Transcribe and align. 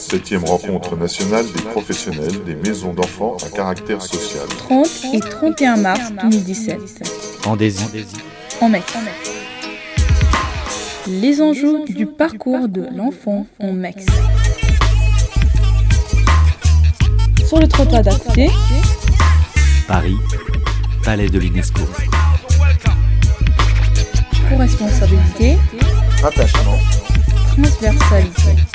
Septième 0.00 0.44
rencontre 0.44 0.96
nationale 0.96 1.44
des 1.54 1.62
professionnels 1.62 2.42
des 2.44 2.54
maisons 2.54 2.94
d'enfants 2.94 3.36
à 3.46 3.50
caractère 3.54 4.00
social. 4.00 4.48
30 4.48 4.86
et 5.12 5.20
31 5.20 5.76
mars 5.76 6.10
2017. 6.22 7.38
En 7.46 7.54
Désir. 7.54 7.86
En 8.62 8.68
Mex. 8.70 8.86
Les 11.06 11.42
enjeux 11.42 11.84
du 11.86 12.06
parcours 12.06 12.66
de 12.68 12.86
l'enfant 12.96 13.46
en 13.60 13.72
Mex. 13.72 14.06
Sur 17.46 17.60
le 17.60 17.68
trottoir 17.68 18.02
d'à 18.02 18.14
côté, 18.14 18.48
Paris, 19.86 20.16
Palais 21.04 21.28
de 21.28 21.38
l'UNESCO. 21.38 21.82
co-responsabilité, 24.48 25.58
Attachement. 26.24 26.78
transversalité. 27.54 28.69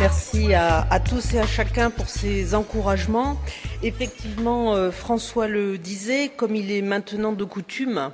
Merci 0.00 0.54
à, 0.54 0.98
tous 0.98 1.34
et 1.34 1.38
à 1.38 1.46
chacun 1.46 1.90
pour 1.90 2.08
ces 2.08 2.54
encouragements. 2.54 3.36
Effectivement, 3.82 4.74
euh, 4.74 4.90
François 4.90 5.46
le 5.46 5.76
disait, 5.76 6.30
comme 6.34 6.56
il 6.56 6.72
est 6.72 6.80
maintenant 6.80 7.32
de 7.32 7.44
coutume, 7.44 8.10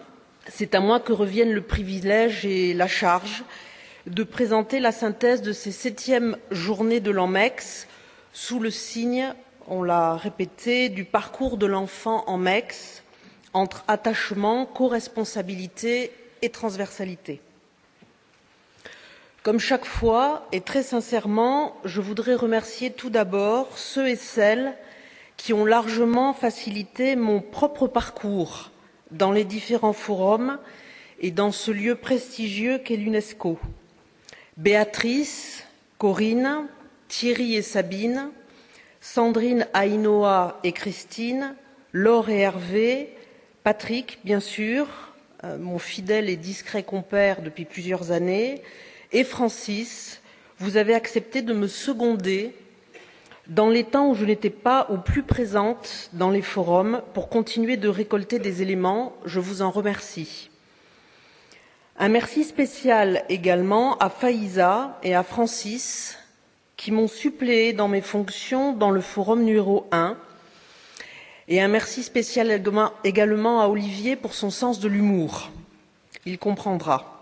c'est 0.49 0.75
à 0.75 0.81
moi 0.81 0.99
que 0.99 1.13
reviennent 1.13 1.53
le 1.53 1.61
privilège 1.61 2.45
et 2.45 2.75
la 2.75 2.89
charge 2.89 3.45
de 4.07 4.25
présenter 4.25 4.81
la 4.81 4.91
synthèse 4.91 5.43
de 5.43 5.53
ces 5.53 5.71
septièmes 5.71 6.37
journées 6.51 6.99
de 6.99 7.13
l'AMEX 7.13 7.87
sous 8.33 8.59
le 8.59 8.71
signe, 8.71 9.33
on 9.69 9.85
l'a 9.85 10.17
répété, 10.17 10.89
du 10.89 11.05
parcours 11.05 11.57
de 11.57 11.67
l'enfant 11.67 12.25
en 12.27 12.37
MEX 12.37 13.05
entre 13.53 13.85
attachement, 13.87 14.67
co-responsabilité 14.67 16.11
et 16.43 16.49
transversalité. 16.49 17.41
Comme 19.47 19.61
chaque 19.61 19.85
fois, 19.85 20.49
et 20.51 20.61
très 20.61 20.83
sincèrement, 20.83 21.77
je 21.85 22.01
voudrais 22.01 22.35
remercier 22.35 22.91
tout 22.91 23.11
d'abord 23.11 23.79
ceux 23.79 24.09
et 24.09 24.17
celles 24.17 24.75
qui 25.37 25.53
ont 25.53 25.65
largement 25.65 26.35
facilité 26.35 27.15
mon 27.15 27.41
propre 27.41 27.87
parcours 27.87 28.73
dans 29.13 29.31
les 29.31 29.45
différents 29.45 29.93
forums 29.93 30.59
et 31.21 31.31
dans 31.31 31.53
ce 31.53 31.71
lieu 31.71 31.95
prestigieux 31.95 32.79
qu'est 32.79 32.97
l'UNESCO. 32.97 33.57
Béatrice, 34.57 35.63
Corinne, 35.99 36.67
Thierry 37.07 37.55
et 37.55 37.63
Sabine, 37.63 38.31
Sandrine, 39.01 39.69
Ainoa 39.75 40.59
et 40.65 40.73
Christine, 40.73 41.55
Laure 41.93 42.31
et 42.31 42.41
Hervé, 42.41 43.15
Patrick, 43.63 44.19
bien 44.25 44.41
sûr, 44.41 44.89
euh, 45.45 45.57
mon 45.57 45.79
fidèle 45.79 46.29
et 46.31 46.37
discret 46.37 46.83
compère 46.83 47.43
depuis 47.43 47.65
plusieurs 47.65 48.11
années, 48.11 48.65
et 49.13 49.25
Francis, 49.25 50.21
vous 50.59 50.77
avez 50.77 50.95
accepté 50.95 51.43
de 51.43 51.53
me 51.53 51.69
seconder 51.69 52.55
dans 53.47 53.69
les 53.69 53.85
temps 53.85 54.09
où 54.09 54.15
je 54.15 54.25
n'étais 54.25 54.51
pas 54.51 54.87
au 54.91 54.97
plus 54.97 55.23
présente 55.23 56.11
dans 56.13 56.31
les 56.31 56.43
forums 56.43 57.03
pour 57.15 57.29
continuer 57.29 57.77
de 57.77 57.89
récolter 57.89 58.39
des 58.39 58.63
éléments. 58.63 59.15
Je 59.25 59.39
vous 59.39 59.63
en 59.63 59.71
remercie. 59.71 60.51
Un 61.99 62.09
merci 62.09 62.45
spécial 62.45 63.25
également 63.29 63.97
à 63.99 64.11
Faïza 64.11 64.99
et 65.03 65.15
à 65.15 65.23
Francis 65.23 66.19
qui 66.77 66.93
m'ont 66.93 67.09
suppléé 67.09 67.73
dans 67.73 67.89
mes 67.89 68.03
fonctions 68.03 68.73
dans 68.73 68.91
le 68.91 69.01
forum 69.01 69.45
numéro 69.45 69.87
1 69.93 70.17
et 71.49 71.61
un 71.61 71.69
merci 71.69 72.03
spécial 72.03 72.51
également 73.05 73.61
à 73.63 73.69
Olivier 73.69 74.17
pour 74.17 74.35
son 74.35 74.51
sens 74.51 74.81
de 74.81 74.89
l'humour. 74.89 75.51
Il 76.27 76.39
comprendra. 76.39 77.16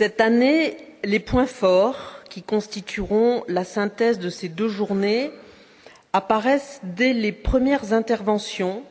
Cette 0.00 0.22
année, 0.22 0.78
les 1.04 1.18
points 1.18 1.44
forts 1.44 2.20
qui 2.30 2.42
constitueront 2.42 3.44
la 3.48 3.64
synthèse 3.64 4.18
de 4.18 4.30
ces 4.30 4.48
deux 4.48 4.70
journées 4.70 5.30
apparaissent 6.14 6.80
dès 6.82 7.12
les 7.12 7.32
premières 7.32 7.92
interventions 7.92 8.82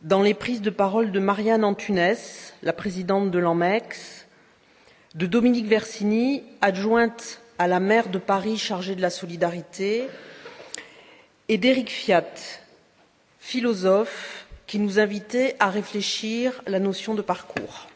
dans 0.00 0.22
les 0.22 0.32
prises 0.32 0.62
de 0.62 0.70
parole 0.70 1.12
de 1.12 1.20
Marianne 1.20 1.64
Antunes, 1.64 2.16
la 2.62 2.72
présidente 2.72 3.30
de 3.30 3.38
l'AMEX, 3.38 4.26
de 5.14 5.26
Dominique 5.26 5.66
Versini, 5.66 6.44
adjointe 6.62 7.42
à 7.58 7.68
la 7.68 7.78
maire 7.78 8.08
de 8.08 8.16
Paris 8.16 8.56
chargée 8.56 8.94
de 8.94 9.02
la 9.02 9.10
solidarité, 9.10 10.08
et 11.50 11.58
d'Éric 11.58 11.90
Fiat, 11.90 12.24
philosophe, 13.38 14.46
qui 14.66 14.78
nous 14.78 14.98
invitait 14.98 15.56
à 15.60 15.68
réfléchir 15.68 16.62
la 16.66 16.78
notion 16.78 17.12
de 17.12 17.20
parcours. 17.20 17.86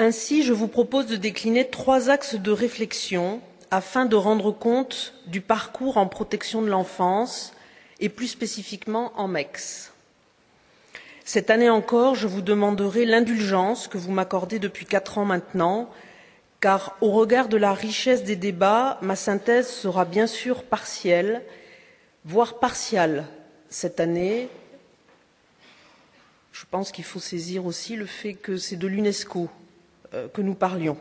Ainsi, 0.00 0.44
je 0.44 0.52
vous 0.52 0.68
propose 0.68 1.06
de 1.06 1.16
décliner 1.16 1.68
trois 1.68 2.08
axes 2.08 2.36
de 2.36 2.52
réflexion 2.52 3.40
afin 3.72 4.06
de 4.06 4.14
rendre 4.14 4.52
compte 4.52 5.12
du 5.26 5.40
parcours 5.40 5.96
en 5.96 6.06
protection 6.06 6.62
de 6.62 6.68
l'enfance 6.68 7.52
et 7.98 8.08
plus 8.08 8.28
spécifiquement 8.28 9.12
en 9.16 9.26
MEX. 9.26 9.92
Cette 11.24 11.50
année 11.50 11.68
encore, 11.68 12.14
je 12.14 12.28
vous 12.28 12.42
demanderai 12.42 13.06
l'indulgence 13.06 13.88
que 13.88 13.98
vous 13.98 14.12
m'accordez 14.12 14.60
depuis 14.60 14.86
quatre 14.86 15.18
ans 15.18 15.24
maintenant, 15.24 15.90
car 16.60 16.96
au 17.00 17.10
regard 17.10 17.48
de 17.48 17.56
la 17.56 17.72
richesse 17.74 18.22
des 18.22 18.36
débats, 18.36 18.98
ma 19.02 19.16
synthèse 19.16 19.68
sera 19.68 20.04
bien 20.04 20.28
sûr 20.28 20.62
partielle, 20.62 21.42
voire 22.24 22.60
partiale 22.60 23.26
cette 23.68 23.98
année. 23.98 24.48
Je 26.52 26.64
pense 26.70 26.92
qu'il 26.92 27.04
faut 27.04 27.18
saisir 27.18 27.66
aussi 27.66 27.96
le 27.96 28.06
fait 28.06 28.34
que 28.34 28.58
c'est 28.58 28.76
de 28.76 28.86
l'UNESCO 28.86 29.50
que 30.32 30.42
nous 30.42 30.54
parlions. 30.54 30.96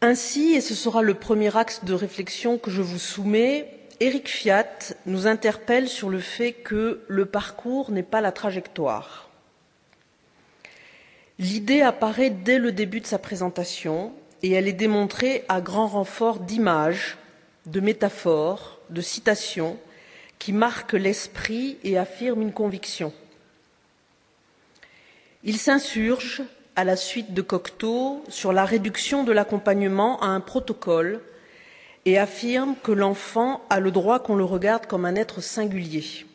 Ainsi, 0.00 0.54
et 0.54 0.60
ce 0.60 0.74
sera 0.74 1.02
le 1.02 1.14
premier 1.14 1.56
axe 1.56 1.84
de 1.84 1.94
réflexion 1.94 2.58
que 2.58 2.70
je 2.70 2.82
vous 2.82 2.98
soumets, 2.98 3.68
Éric 4.00 4.28
Fiat 4.28 4.94
nous 5.06 5.28
interpelle 5.28 5.88
sur 5.88 6.10
le 6.10 6.18
fait 6.18 6.52
que 6.52 7.02
le 7.06 7.24
parcours 7.24 7.92
n'est 7.92 8.02
pas 8.02 8.20
la 8.20 8.32
trajectoire. 8.32 9.30
L'idée 11.38 11.82
apparaît 11.82 12.30
dès 12.30 12.58
le 12.58 12.72
début 12.72 13.00
de 13.00 13.06
sa 13.06 13.18
présentation 13.18 14.12
et 14.42 14.50
elle 14.50 14.66
est 14.66 14.72
démontrée 14.72 15.44
à 15.48 15.60
grand 15.60 15.86
renfort 15.86 16.40
d'images, 16.40 17.16
de 17.66 17.78
métaphores, 17.78 18.80
de 18.90 19.00
citations 19.00 19.78
qui 20.40 20.52
marquent 20.52 20.94
l'esprit 20.94 21.78
et 21.84 21.96
affirment 21.96 22.42
une 22.42 22.52
conviction. 22.52 23.12
Il 25.44 25.58
s'insurge, 25.58 26.42
à 26.76 26.84
la 26.84 26.96
suite 26.96 27.34
de 27.34 27.42
Cocteau, 27.42 28.24
sur 28.28 28.52
la 28.52 28.64
réduction 28.64 29.24
de 29.24 29.32
l'accompagnement 29.32 30.20
à 30.20 30.26
un 30.26 30.40
protocole 30.40 31.20
et 32.04 32.18
affirme 32.18 32.74
que 32.82 32.92
l'enfant 32.92 33.62
a 33.70 33.80
le 33.80 33.90
droit 33.90 34.18
qu'on 34.18 34.36
le 34.36 34.44
regarde 34.44 34.86
comme 34.86 35.04
un 35.04 35.14
être 35.14 35.40
singulier. 35.40 36.26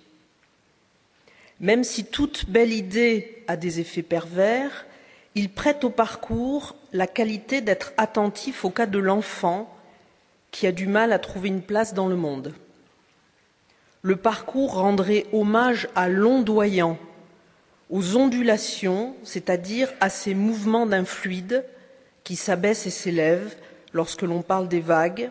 Même 1.60 1.84
si 1.84 2.06
toute 2.06 2.50
belle 2.50 2.72
idée 2.72 3.44
a 3.48 3.58
des 3.58 3.80
effets 3.80 4.04
pervers, 4.04 4.86
il 5.36 5.50
prête 5.50 5.84
au 5.84 5.90
parcours 5.90 6.76
la 6.94 7.08
qualité 7.08 7.62
d'être 7.62 7.94
attentif 7.98 8.64
au 8.64 8.70
cas 8.70 8.86
de 8.86 9.00
l'enfant 9.00 9.74
qui 10.52 10.68
a 10.68 10.72
du 10.72 10.88
mal 10.88 11.12
à 11.12 11.20
trouver 11.20 11.50
une 11.50 11.62
place 11.62 11.94
dans 11.94 12.08
le 12.08 12.16
monde. 12.16 12.54
Le 14.02 14.16
parcours 14.16 14.76
rendrait 14.76 15.26
hommage 15.34 15.90
à 15.96 16.08
l'ondoyant, 16.10 16.98
aux 17.90 18.18
ondulations, 18.18 19.16
c'est-à-dire 19.24 19.94
à 20.00 20.10
ces 20.10 20.34
mouvements 20.34 20.86
d'un 20.86 21.06
fluide 21.06 21.66
qui 22.24 22.36
s'abaisse 22.36 22.86
et 22.86 22.92
s'élève 22.92 23.56
lorsque 23.94 24.24
l'on 24.24 24.42
parle 24.42 24.68
des 24.68 24.82
vagues, 24.82 25.30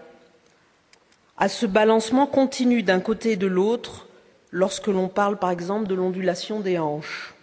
à 1.37 1.49
ce 1.49 1.67
balancement 1.67 2.27
continu 2.27 2.83
d'un 2.83 3.01
côté 3.01 3.33
et 3.33 3.37
de 3.37 3.47
l'autre 3.47 4.07
lorsque 4.51 4.87
l'on 4.87 5.09
parle 5.09 5.39
par 5.39 5.51
exemple 5.51 5.87
de 5.87 5.95
l'ondulation 5.95 6.61
des 6.61 6.79
hanches. 6.79 7.35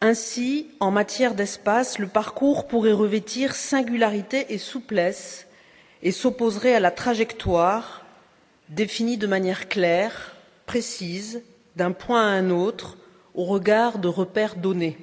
Ainsi, 0.00 0.68
en 0.80 0.90
matière 0.90 1.34
d'espace, 1.34 1.98
le 1.98 2.08
parcours 2.08 2.66
pourrait 2.66 2.92
revêtir 2.92 3.54
singularité 3.54 4.52
et 4.52 4.58
souplesse 4.58 5.46
et 6.02 6.12
s'opposerait 6.12 6.74
à 6.74 6.80
la 6.80 6.90
trajectoire 6.90 8.04
définie 8.68 9.16
de 9.16 9.26
manière 9.26 9.68
claire, 9.68 10.36
précise, 10.66 11.42
d'un 11.76 11.92
point 11.92 12.20
à 12.20 12.34
un 12.34 12.50
autre, 12.50 12.96
au 13.34 13.44
regard 13.44 13.98
de 13.98 14.08
repères 14.08 14.56
donnés. 14.56 14.98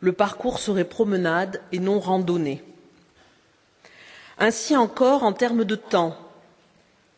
Le 0.00 0.12
parcours 0.12 0.58
serait 0.58 0.84
promenade 0.84 1.60
et 1.72 1.78
non 1.78 2.00
randonnée. 2.00 2.62
Ainsi 4.38 4.76
encore, 4.76 5.22
en 5.22 5.32
termes 5.32 5.64
de 5.64 5.76
temps, 5.76 6.16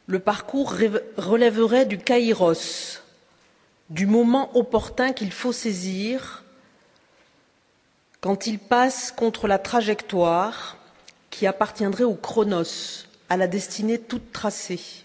le 0.06 0.20
parcours 0.20 0.74
relèverait 1.16 1.84
du 1.84 1.98
kairos, 1.98 3.02
du 3.90 4.06
moment 4.06 4.56
opportun 4.56 5.12
qu'il 5.12 5.32
faut 5.32 5.52
saisir 5.52 6.44
quand 8.20 8.46
il 8.46 8.58
passe 8.58 9.12
contre 9.12 9.46
la 9.46 9.58
trajectoire 9.58 10.76
qui 11.30 11.46
appartiendrait 11.46 12.04
au 12.04 12.14
chronos, 12.14 13.04
à 13.28 13.36
la 13.36 13.46
destinée 13.46 13.98
toute 13.98 14.32
tracée. 14.32 15.04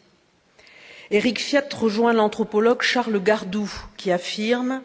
Éric 1.14 1.38
Fiat 1.38 1.70
rejoint 1.76 2.12
l'anthropologue 2.12 2.82
Charles 2.82 3.22
Gardou 3.22 3.72
qui 3.98 4.12
affirme 4.12 4.82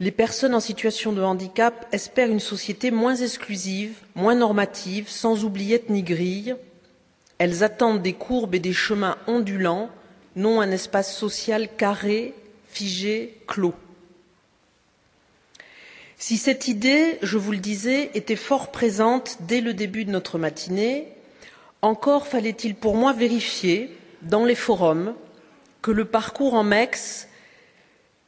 Les 0.00 0.10
personnes 0.10 0.52
en 0.52 0.58
situation 0.58 1.12
de 1.12 1.22
handicap 1.22 1.86
espèrent 1.92 2.28
une 2.28 2.40
société 2.40 2.90
moins 2.90 3.14
exclusive, 3.14 4.00
moins 4.16 4.34
normative, 4.34 5.08
sans 5.08 5.44
oubliettes 5.44 5.90
ni 5.90 6.02
grilles. 6.02 6.56
Elles 7.38 7.62
attendent 7.62 8.02
des 8.02 8.14
courbes 8.14 8.56
et 8.56 8.58
des 8.58 8.72
chemins 8.72 9.16
ondulants, 9.28 9.90
non 10.34 10.60
un 10.60 10.72
espace 10.72 11.16
social 11.16 11.68
carré, 11.76 12.34
figé, 12.66 13.38
clos. 13.46 13.74
Si 16.16 16.36
cette 16.36 16.66
idée, 16.66 17.20
je 17.22 17.38
vous 17.38 17.52
le 17.52 17.58
disais, 17.58 18.10
était 18.14 18.34
fort 18.34 18.72
présente 18.72 19.36
dès 19.42 19.60
le 19.60 19.72
début 19.72 20.04
de 20.04 20.10
notre 20.10 20.36
matinée, 20.36 21.06
encore 21.80 22.26
fallait-il 22.26 22.74
pour 22.74 22.96
moi 22.96 23.12
vérifier, 23.12 23.96
dans 24.24 24.44
les 24.44 24.54
forums, 24.54 25.14
que 25.82 25.90
le 25.90 26.04
parcours 26.04 26.54
en 26.54 26.64
MEX 26.64 27.28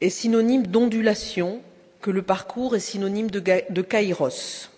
est 0.00 0.10
synonyme 0.10 0.66
d'ondulation, 0.66 1.60
que 2.00 2.10
le 2.10 2.22
parcours 2.22 2.76
est 2.76 2.80
synonyme 2.80 3.30
de, 3.30 3.42
de 3.70 3.82
kairos. 3.82 4.70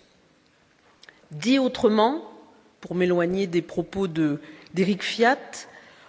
Dit 1.31 1.59
autrement, 1.59 2.23
pour 2.81 2.95
m'éloigner 2.95 3.47
des 3.47 3.63
propos 3.63 4.07
d'Éric 4.07 5.03
Fiat, 5.03 5.39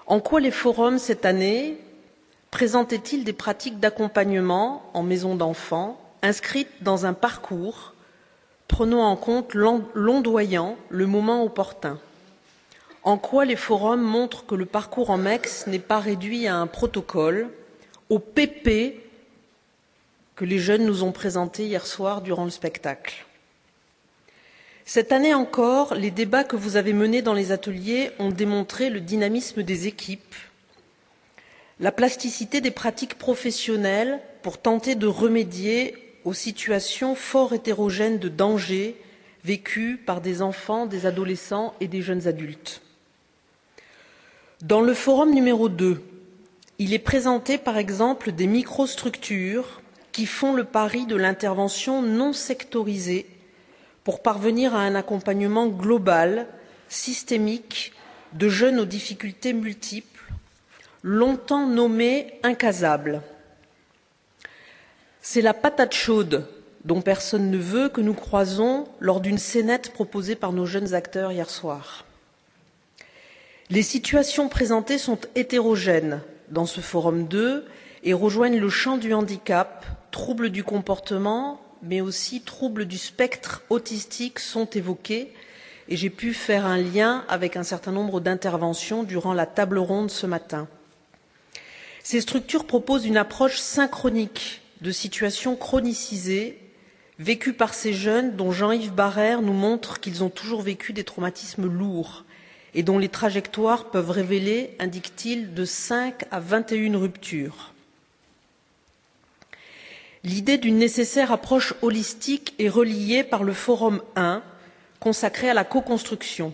en 0.08 0.20
quoi 0.20 0.40
les 0.40 0.52
forums 0.52 1.00
cette 1.00 1.26
année 1.26 1.78
présentaient-ils 2.52 3.24
des 3.24 3.34
pratiques 3.34 3.80
d'accompagnement 3.80 4.90
en 4.94 5.04
maison 5.04 5.36
d'enfants 5.36 6.00
inscrites 6.22 6.82
dans 6.82 7.06
un 7.06 7.14
parcours 7.14 7.94
prenant 8.68 9.02
en 9.02 9.16
compte 9.16 9.54
l'ondoyant, 9.54 10.78
le 10.90 11.08
moment 11.08 11.44
opportun? 11.44 12.00
En 13.04 13.18
quoi 13.18 13.46
les 13.46 13.56
forums 13.56 14.02
montrent 14.02 14.46
que 14.46 14.56
le 14.56 14.66
parcours 14.66 15.10
en 15.10 15.18
MEX 15.18 15.68
n'est 15.68 15.80
pas 15.80 16.00
réduit 16.00 16.48
à 16.48 16.56
un 16.56 16.68
protocole, 16.68 17.50
au 18.10 18.20
PP 18.20 18.96
que 20.36 20.46
les 20.46 20.60
jeunes 20.60 20.86
nous 20.86 21.04
ont 21.04 21.12
présenté 21.12 21.66
hier 21.66 21.86
soir 21.86 22.22
durant 22.22 22.44
le 22.44 22.50
spectacle? 22.50 23.26
Cette 24.86 25.12
année 25.12 25.34
encore, 25.34 25.94
les 25.94 26.12
débats 26.12 26.44
que 26.44 26.56
vous 26.56 26.76
avez 26.76 26.94
menés 26.94 27.22
dans 27.22 27.36
les 27.36 27.52
ateliers 27.52 28.12
ont 28.20 28.32
démontré 28.32 28.90
le 28.90 29.00
dynamisme 29.00 29.64
des 29.64 29.88
équipes, 29.88 30.36
la 31.80 31.92
plasticité 31.92 32.60
des 32.60 32.72
pratiques 32.72 33.18
professionnelles 33.18 34.20
pour 34.42 34.58
tenter 34.58 34.96
de 34.96 35.08
remédier 35.08 35.96
aux 36.26 36.34
situations 36.34 37.16
fort 37.16 37.54
hétérogènes 37.54 38.20
de 38.20 38.30
danger 38.30 39.00
vécues 39.46 39.98
par 39.98 40.20
des 40.20 40.42
enfants, 40.42 40.86
des 40.86 41.06
adolescents 41.06 41.74
et 41.80 41.88
des 41.88 42.02
jeunes 42.02 42.28
adultes. 42.28 42.82
Dans 44.64 44.82
le 44.82 44.94
forum 44.94 45.34
numéro 45.34 45.70
2, 45.70 46.02
il 46.80 46.94
est 46.94 47.00
présenté 47.00 47.58
par 47.58 47.78
exemple 47.78 48.34
des 48.34 48.46
microstructures 48.46 49.82
qui 50.12 50.26
font 50.26 50.54
le 50.54 50.66
pari 50.66 51.06
de 51.06 51.16
l'intervention 51.16 52.02
non 52.02 52.34
sectorisée 52.34 53.26
pour 54.04 54.22
parvenir 54.22 54.76
à 54.76 54.80
un 54.80 54.96
accompagnement 54.96 55.68
global, 55.68 56.46
systémique, 56.90 57.94
de 58.34 58.50
jeunes 58.50 58.82
aux 58.82 58.86
difficultés 58.86 59.54
multiples, 59.54 60.34
longtemps 61.04 61.66
nommés 61.66 62.34
incasables. 62.44 63.22
C'est 65.22 65.42
la 65.42 65.54
patate 65.54 65.94
chaude 65.94 66.46
dont 66.84 67.02
personne 67.02 67.50
ne 67.50 67.58
veut 67.58 67.88
que 67.88 68.02
nous 68.02 68.14
croisons 68.14 68.90
lors 69.00 69.22
d'une 69.22 69.38
scénette 69.38 69.94
proposée 69.94 70.36
par 70.36 70.52
nos 70.52 70.66
jeunes 70.66 70.94
acteurs 70.94 71.32
hier 71.32 71.50
soir. 71.50 72.04
Les 73.72 73.84
situations 73.84 74.50
présentées 74.50 74.98
sont 74.98 75.20
hétérogènes 75.36 76.22
dans 76.50 76.66
ce 76.66 76.82
forum 76.82 77.28
2 77.28 77.68
et 78.04 78.14
rejoignent 78.14 78.60
le 78.60 78.70
champ 78.70 78.98
du 78.98 79.14
handicap, 79.14 79.86
troubles 80.10 80.50
du 80.50 80.64
comportement, 80.64 81.62
mais 81.84 82.02
aussi 82.02 82.42
troubles 82.42 82.86
du 82.86 82.98
spectre 82.98 83.62
autistique 83.70 84.40
sont 84.40 84.66
évoqués 84.66 85.32
et 85.88 85.98
j'ai 85.98 86.10
pu 86.10 86.34
faire 86.34 86.66
un 86.66 86.80
lien 86.80 87.24
avec 87.30 87.58
un 87.58 87.64
certain 87.64 87.92
nombre 87.92 88.20
d'interventions 88.20 89.04
durant 89.04 89.36
la 89.36 89.46
table 89.46 89.78
ronde 89.78 90.10
ce 90.10 90.26
matin. 90.26 90.68
Ces 92.02 92.22
structures 92.22 92.66
proposent 92.66 93.06
une 93.06 93.18
approche 93.18 93.60
synchronique 93.60 94.62
de 94.82 94.90
situations 94.90 95.56
chronicisées 95.56 96.58
vécues 97.20 97.54
par 97.54 97.76
ces 97.76 97.94
jeunes 97.94 98.36
dont 98.36 98.52
Jean-Yves 98.52 98.94
Barrère 98.94 99.44
nous 99.44 99.54
montre 99.54 100.00
qu'ils 100.00 100.24
ont 100.24 100.30
toujours 100.30 100.64
vécu 100.64 100.92
des 100.92 101.04
traumatismes 101.04 101.68
lourds 101.68 102.26
et 102.74 102.84
dont 102.84 102.98
les 102.98 103.10
trajectoires 103.10 103.86
peuvent 103.86 104.12
révéler, 104.12 104.76
indique-t-il, 104.80 105.54
de 105.54 105.66
5 105.66 106.26
à 106.32 106.40
21 106.40 106.98
ruptures. 106.98 107.74
L'idée 110.24 110.58
d'une 110.58 110.78
nécessaire 110.78 111.32
approche 111.32 111.74
holistique 111.82 112.54
est 112.60 112.70
reliée 112.70 113.24
par 113.24 113.44
le 113.44 113.54
Forum 113.54 114.02
1 114.16 114.44
consacré 115.00 115.50
à 115.50 115.54
la 115.54 115.64
co-construction. 115.64 116.54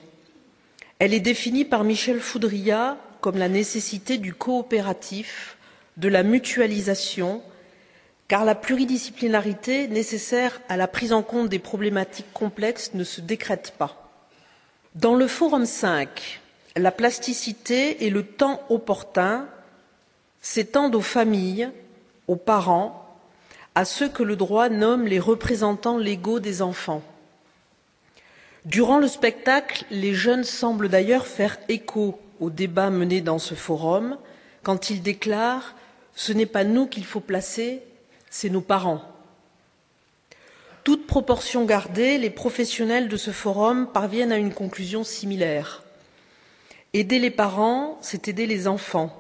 Elle 0.99 1.13
est 1.13 1.19
définie 1.19 1.65
par 1.65 1.83
Michel 1.83 2.19
Foudria 2.19 2.97
comme 3.21 3.37
la 3.37 3.49
nécessité 3.49 4.19
du 4.19 4.35
coopératif, 4.35 5.57
de 5.97 6.07
la 6.07 6.21
mutualisation, 6.21 7.41
car 8.27 8.45
la 8.45 8.53
pluridisciplinarité 8.53 9.87
nécessaire 9.87 10.61
à 10.69 10.77
la 10.77 10.87
prise 10.87 11.11
en 11.11 11.23
compte 11.23 11.49
des 11.49 11.59
problématiques 11.59 12.31
complexes 12.33 12.93
ne 12.93 13.03
se 13.03 13.21
décrète 13.21 13.73
pas. 13.79 14.04
Dans 14.95 15.13
le 15.13 15.27
Forum 15.27 15.65
5, 15.65 16.39
la 16.77 16.89
plasticité 16.89 18.05
et 18.05 18.09
le 18.09 18.23
temps 18.23 18.61
opportun 18.69 19.45
s'étendent 20.41 20.95
aux 20.95 21.01
familles, 21.01 21.69
aux 22.29 22.37
parents, 22.37 23.19
à 23.75 23.83
ceux 23.83 24.07
que 24.07 24.23
le 24.23 24.37
droit 24.37 24.69
nomme 24.69 25.05
les 25.05 25.19
représentants 25.19 25.97
légaux 25.97 26.39
des 26.39 26.61
enfants. 26.61 27.01
Durant 28.63 28.99
le 28.99 29.09
spectacle, 29.09 29.83
les 29.91 30.13
jeunes 30.13 30.45
semblent 30.45 30.87
d'ailleurs 30.87 31.27
faire 31.27 31.57
écho 31.67 32.17
au 32.39 32.49
débat 32.49 32.89
mené 32.89 33.19
dans 33.19 33.37
ce 33.37 33.53
forum 33.53 34.17
quand 34.63 34.89
ils 34.89 35.01
déclarent 35.01 35.75
Ce 36.15 36.31
n'est 36.31 36.45
pas 36.45 36.63
nous 36.63 36.87
qu'il 36.87 37.03
faut 37.03 37.19
placer, 37.19 37.81
c'est 38.29 38.49
nos 38.49 38.61
parents. 38.61 39.14
Toute 40.85 41.07
proportion 41.07 41.65
gardée, 41.65 42.19
les 42.19 42.29
professionnels 42.29 43.09
de 43.09 43.17
ce 43.17 43.31
forum 43.31 43.87
parviennent 43.91 44.31
à 44.31 44.37
une 44.37 44.53
conclusion 44.53 45.03
similaire. 45.03 45.81
Aider 46.93 47.17
les 47.17 47.31
parents, 47.31 47.97
c'est 48.01 48.27
aider 48.27 48.45
les 48.45 48.67
enfants. 48.67 49.19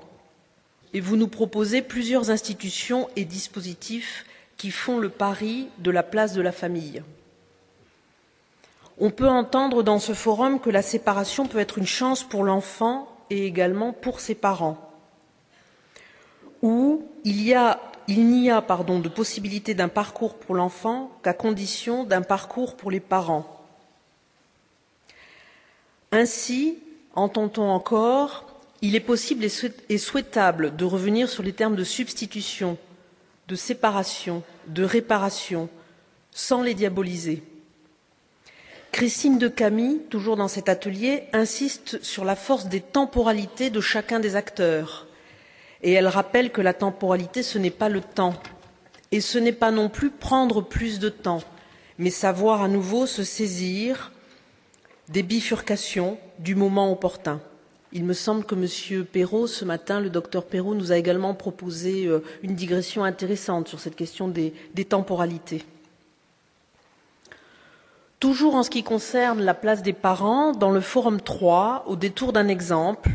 Et 0.93 0.99
vous 0.99 1.17
nous 1.17 1.27
proposez 1.27 1.81
plusieurs 1.81 2.29
institutions 2.29 3.09
et 3.15 3.25
dispositifs 3.25 4.27
qui 4.57 4.69
font 4.69 4.99
le 4.99 5.09
pari 5.09 5.67
de 5.79 5.89
la 5.89 6.03
place 6.03 6.33
de 6.33 6.41
la 6.43 6.51
famille. 6.51 7.01
On 8.99 9.09
peut 9.09 9.27
entendre 9.27 9.81
dans 9.81 9.97
ce 9.97 10.13
forum 10.13 10.59
que 10.59 10.69
la 10.69 10.83
séparation 10.83 11.47
peut 11.47 11.57
être 11.57 11.79
une 11.79 11.87
chance 11.87 12.23
pour 12.23 12.43
l'enfant 12.43 13.07
et 13.31 13.47
également 13.47 13.91
pour 13.91 14.19
ses 14.19 14.35
parents, 14.35 14.77
ou 16.61 17.07
il 17.23 17.41
y 17.41 17.55
a 17.55 17.81
il 18.07 18.27
n'y 18.27 18.49
a 18.49 18.61
pardon, 18.61 18.99
de 18.99 19.09
possibilité 19.09 19.73
d'un 19.73 19.87
parcours 19.87 20.35
pour 20.35 20.55
l'enfant 20.55 21.11
qu'à 21.23 21.33
condition 21.33 22.03
d'un 22.03 22.21
parcours 22.21 22.75
pour 22.75 22.91
les 22.91 22.99
parents. 22.99 23.65
Ainsi, 26.11 26.77
entend-on 27.13 27.63
encore, 27.63 28.45
il 28.81 28.95
est 28.95 28.99
possible 28.99 29.45
et 29.89 29.97
souhaitable 29.97 30.75
de 30.75 30.85
revenir 30.85 31.29
sur 31.29 31.43
les 31.43 31.53
termes 31.53 31.75
de 31.75 31.83
substitution 31.83 32.77
de 33.47 33.55
séparation, 33.55 34.43
de 34.67 34.83
réparation, 34.83 35.69
sans 36.31 36.61
les 36.61 36.73
diaboliser. 36.73 37.43
Christine 38.91 39.37
de 39.37 39.47
Camille, 39.47 39.99
toujours 40.09 40.37
dans 40.37 40.47
cet 40.47 40.69
atelier, 40.69 41.23
insiste 41.33 42.01
sur 42.01 42.25
la 42.25 42.35
force 42.35 42.67
des 42.67 42.81
temporalités 42.81 43.69
de 43.69 43.81
chacun 43.81 44.19
des 44.19 44.35
acteurs. 44.35 45.05
Et 45.85 45.91
elle 45.91 46.07
rappelle 46.07 46.51
que 46.51 46.61
la 46.61 46.73
temporalité, 46.73 47.43
ce 47.43 47.59
n'est 47.59 47.69
pas 47.69 47.89
le 47.89 48.01
temps. 48.01 48.33
Et 49.11 49.21
ce 49.21 49.37
n'est 49.37 49.53
pas 49.53 49.69
non 49.69 49.87
plus 49.87 50.09
prendre 50.09 50.61
plus 50.61 50.99
de 50.99 51.09
temps, 51.09 51.41
mais 51.99 52.09
savoir 52.09 52.63
à 52.63 52.67
nouveau 52.67 53.05
se 53.05 53.23
saisir 53.23 54.11
des 55.09 55.21
bifurcations 55.21 56.17
du 56.39 56.55
moment 56.55 56.91
opportun. 56.91 57.39
Il 57.93 58.03
me 58.03 58.13
semble 58.13 58.45
que 58.45 58.55
M. 58.55 59.05
Perrault, 59.05 59.45
ce 59.45 59.63
matin, 59.63 59.99
le 59.99 60.09
docteur 60.09 60.45
Perrault, 60.45 60.73
nous 60.73 60.91
a 60.91 60.97
également 60.97 61.35
proposé 61.35 62.07
euh, 62.07 62.23
une 62.41 62.55
digression 62.55 63.03
intéressante 63.03 63.67
sur 63.67 63.79
cette 63.79 63.95
question 63.95 64.27
des, 64.27 64.55
des 64.73 64.85
temporalités. 64.85 65.63
Toujours 68.19 68.55
en 68.55 68.63
ce 68.63 68.71
qui 68.71 68.81
concerne 68.81 69.43
la 69.43 69.53
place 69.53 69.83
des 69.83 69.93
parents, 69.93 70.51
dans 70.51 70.71
le 70.71 70.81
forum 70.81 71.21
3, 71.21 71.85
au 71.85 71.95
détour 71.95 72.33
d'un 72.33 72.47
exemple, 72.47 73.11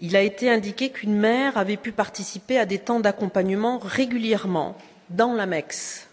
il 0.00 0.16
a 0.16 0.22
été 0.22 0.50
indiqué 0.50 0.90
qu'une 0.90 1.16
mère 1.16 1.56
avait 1.56 1.76
pu 1.76 1.92
participer 1.92 2.58
à 2.58 2.66
des 2.66 2.78
temps 2.78 3.00
d'accompagnement 3.00 3.78
régulièrement 3.78 4.76
dans 5.10 5.32
la 5.32 5.46
MEX. 5.46 6.08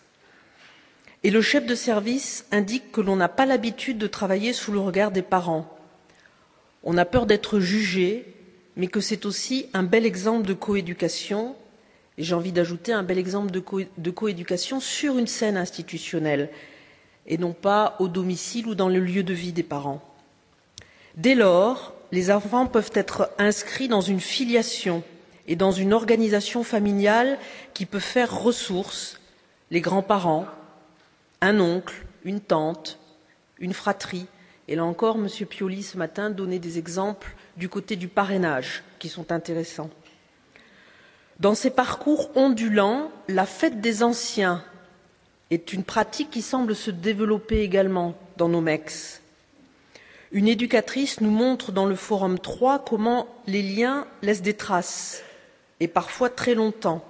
Et 1.24 1.32
le 1.32 1.42
chef 1.42 1.66
de 1.66 1.76
service 1.76 2.46
indique 2.52 2.92
que 2.92 3.02
l'on 3.02 3.16
n'a 3.16 3.30
pas 3.30 3.46
l'habitude 3.46 3.98
de 3.98 4.08
travailler 4.08 4.54
sous 4.54 4.72
le 4.72 4.80
regard 4.80 5.12
des 5.12 5.22
parents. 5.22 5.70
On 6.84 6.98
a 6.98 7.06
peur 7.06 7.26
d'être 7.26 7.60
jugé, 7.60 8.26
mais 8.76 8.88
que 8.88 9.00
c'est 9.00 9.26
aussi 9.26 9.68
un 9.74 9.84
bel 9.84 10.06
exemple 10.06 10.48
de 10.48 10.54
coéducation 10.54 11.56
et 12.18 12.24
j'ai 12.24 12.36
envie 12.36 12.52
d'ajouter 12.52 12.94
un 12.94 13.04
bel 13.04 13.18
exemple 13.18 13.52
de, 13.52 14.12
coéducation 14.12 14.80
sur 14.80 15.18
une 15.18 15.28
scène 15.28 15.58
institutionnelle, 15.58 16.50
et 17.26 17.38
non 17.38 17.54
pas 17.54 17.96
au 18.00 18.08
domicile 18.08 18.68
ou 18.68 18.76
dans 18.76 18.90
le 18.90 19.00
lieu 19.00 19.24
de 19.24 19.34
vie 19.34 19.54
des 19.54 19.64
parents. 19.64 20.02
Dès 21.16 21.36
lors, 21.36 21.94
les 22.14 22.30
enfants 22.30 22.68
peuvent 22.68 22.92
être 22.94 23.32
inscrits 23.40 23.88
dans 23.88 24.00
une 24.00 24.20
filiation 24.20 25.02
et 25.48 25.56
dans 25.56 25.72
une 25.72 25.94
organisation 25.94 26.64
familiale 26.64 27.40
qui 27.74 27.88
peut 27.88 27.98
faire 27.98 28.40
ressource 28.40 29.20
les 29.72 29.82
grands-parents, 29.82 30.46
un 31.42 31.60
oncle, 31.60 32.06
une 32.24 32.40
tante, 32.40 33.00
une 33.58 33.74
fratrie. 33.74 34.28
Et 34.68 34.76
là 34.76 34.86
encore, 34.86 35.16
M. 35.16 35.28
Pioli 35.48 35.82
ce 35.82 35.98
matin 35.98 36.30
donnait 36.30 36.60
des 36.60 36.78
exemples 36.78 37.36
du 37.58 37.68
côté 37.68 37.96
du 37.96 38.08
parrainage 38.08 38.84
qui 39.00 39.10
sont 39.10 39.32
intéressants. 39.32 39.90
Dans 41.40 41.56
ces 41.56 41.72
parcours 41.72 42.30
ondulants, 42.38 43.10
la 43.28 43.48
fête 43.48 43.82
des 43.82 44.04
anciens 44.04 44.64
est 45.50 45.74
une 45.74 45.84
pratique 45.84 46.30
qui 46.30 46.44
semble 46.44 46.76
se 46.76 46.92
développer 46.92 47.62
également 47.62 48.14
dans 48.38 48.50
nos 48.50 48.62
MEX. 48.62 49.23
Une 50.34 50.48
éducatrice 50.48 51.22
nous 51.22 51.30
montre 51.30 51.72
dans 51.72 51.86
le 51.86 51.96
forum 51.96 52.40
3 52.40 52.84
comment 52.84 53.28
les 53.46 53.62
liens 53.62 54.08
laissent 54.24 54.42
des 54.42 54.56
traces, 54.56 55.24
et 55.80 55.88
parfois 55.88 56.32
très 56.32 56.56
longtemps. 56.56 57.06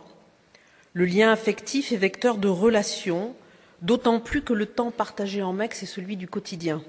Le 0.91 1.05
lien 1.05 1.31
affectif 1.31 1.93
est 1.93 1.97
vecteur 1.97 2.37
de 2.37 2.49
relations, 2.49 3.33
d'autant 3.81 4.19
plus 4.19 4.41
que 4.41 4.51
le 4.51 4.65
temps 4.65 4.91
partagé 4.91 5.41
en 5.41 5.53
MEX 5.53 5.83
est 5.83 5.85
celui 5.85 6.17
du 6.17 6.27
quotidien. 6.27 6.83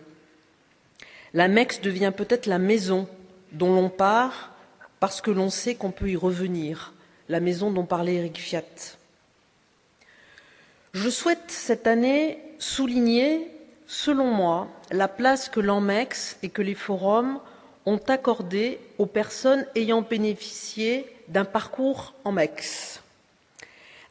La 1.35 1.47
MEX 1.47 1.81
devient 1.81 2.13
peut-être 2.15 2.47
la 2.47 2.59
maison 2.59 3.09
dont 3.53 3.73
l'on 3.73 3.89
part 3.89 4.51
parce 4.99 5.21
que 5.21 5.31
l'on 5.31 5.51
sait 5.51 5.77
qu'on 5.77 5.93
peut 5.93 6.11
y 6.11 6.17
revenir, 6.17 6.95
la 7.29 7.39
maison 7.39 7.71
dont 7.71 7.87
parlait 7.87 8.15
Eric 8.17 8.39
Fiat. 8.39 8.97
Je 10.95 11.09
souhaite 11.11 11.49
cette 11.49 11.87
année 11.87 12.39
souligner, 12.59 13.54
selon 13.87 14.27
moi, 14.27 14.69
la 14.91 15.09
place 15.09 15.49
que 15.49 15.61
l'ANMEX 15.61 16.39
et 16.43 16.49
que 16.49 16.63
les 16.63 16.75
forums 16.75 17.39
ont 17.87 18.01
accordée 18.09 18.79
aux 18.99 19.07
personnes 19.07 19.67
ayant 19.75 20.03
bénéficié 20.03 21.07
d'un 21.29 21.45
parcours 21.45 22.15
en 22.25 22.33
MEX. 22.33 23.01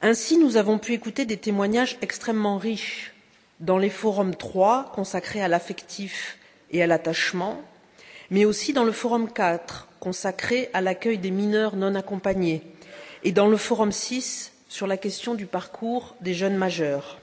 Ainsi, 0.01 0.37
nous 0.37 0.57
avons 0.57 0.79
pu 0.79 0.93
écouter 0.93 1.25
des 1.25 1.37
témoignages 1.37 1.97
extrêmement 2.01 2.57
riches 2.57 3.13
dans 3.59 3.77
les 3.77 3.89
forums 3.89 4.35
3 4.35 4.91
consacrés 4.93 5.41
à 5.41 5.47
l'affectif 5.47 6.37
et 6.71 6.83
à 6.83 6.87
l'attachement, 6.87 7.61
mais 8.29 8.45
aussi 8.45 8.73
dans 8.73 8.83
le 8.83 8.91
forum 8.91 9.31
4 9.31 9.87
consacré 9.99 10.69
à 10.73 10.81
l'accueil 10.81 11.17
des 11.17 11.31
mineurs 11.31 11.77
non 11.77 11.95
accompagnés 11.95 12.61
et 13.23 13.31
dans 13.31 13.47
le 13.47 13.57
forum 13.57 13.91
6 13.91 14.51
sur 14.67 14.87
la 14.87 14.97
question 14.97 15.33
du 15.33 15.45
parcours 15.45 16.15
des 16.19 16.33
jeunes 16.33 16.57
majeurs. 16.57 17.19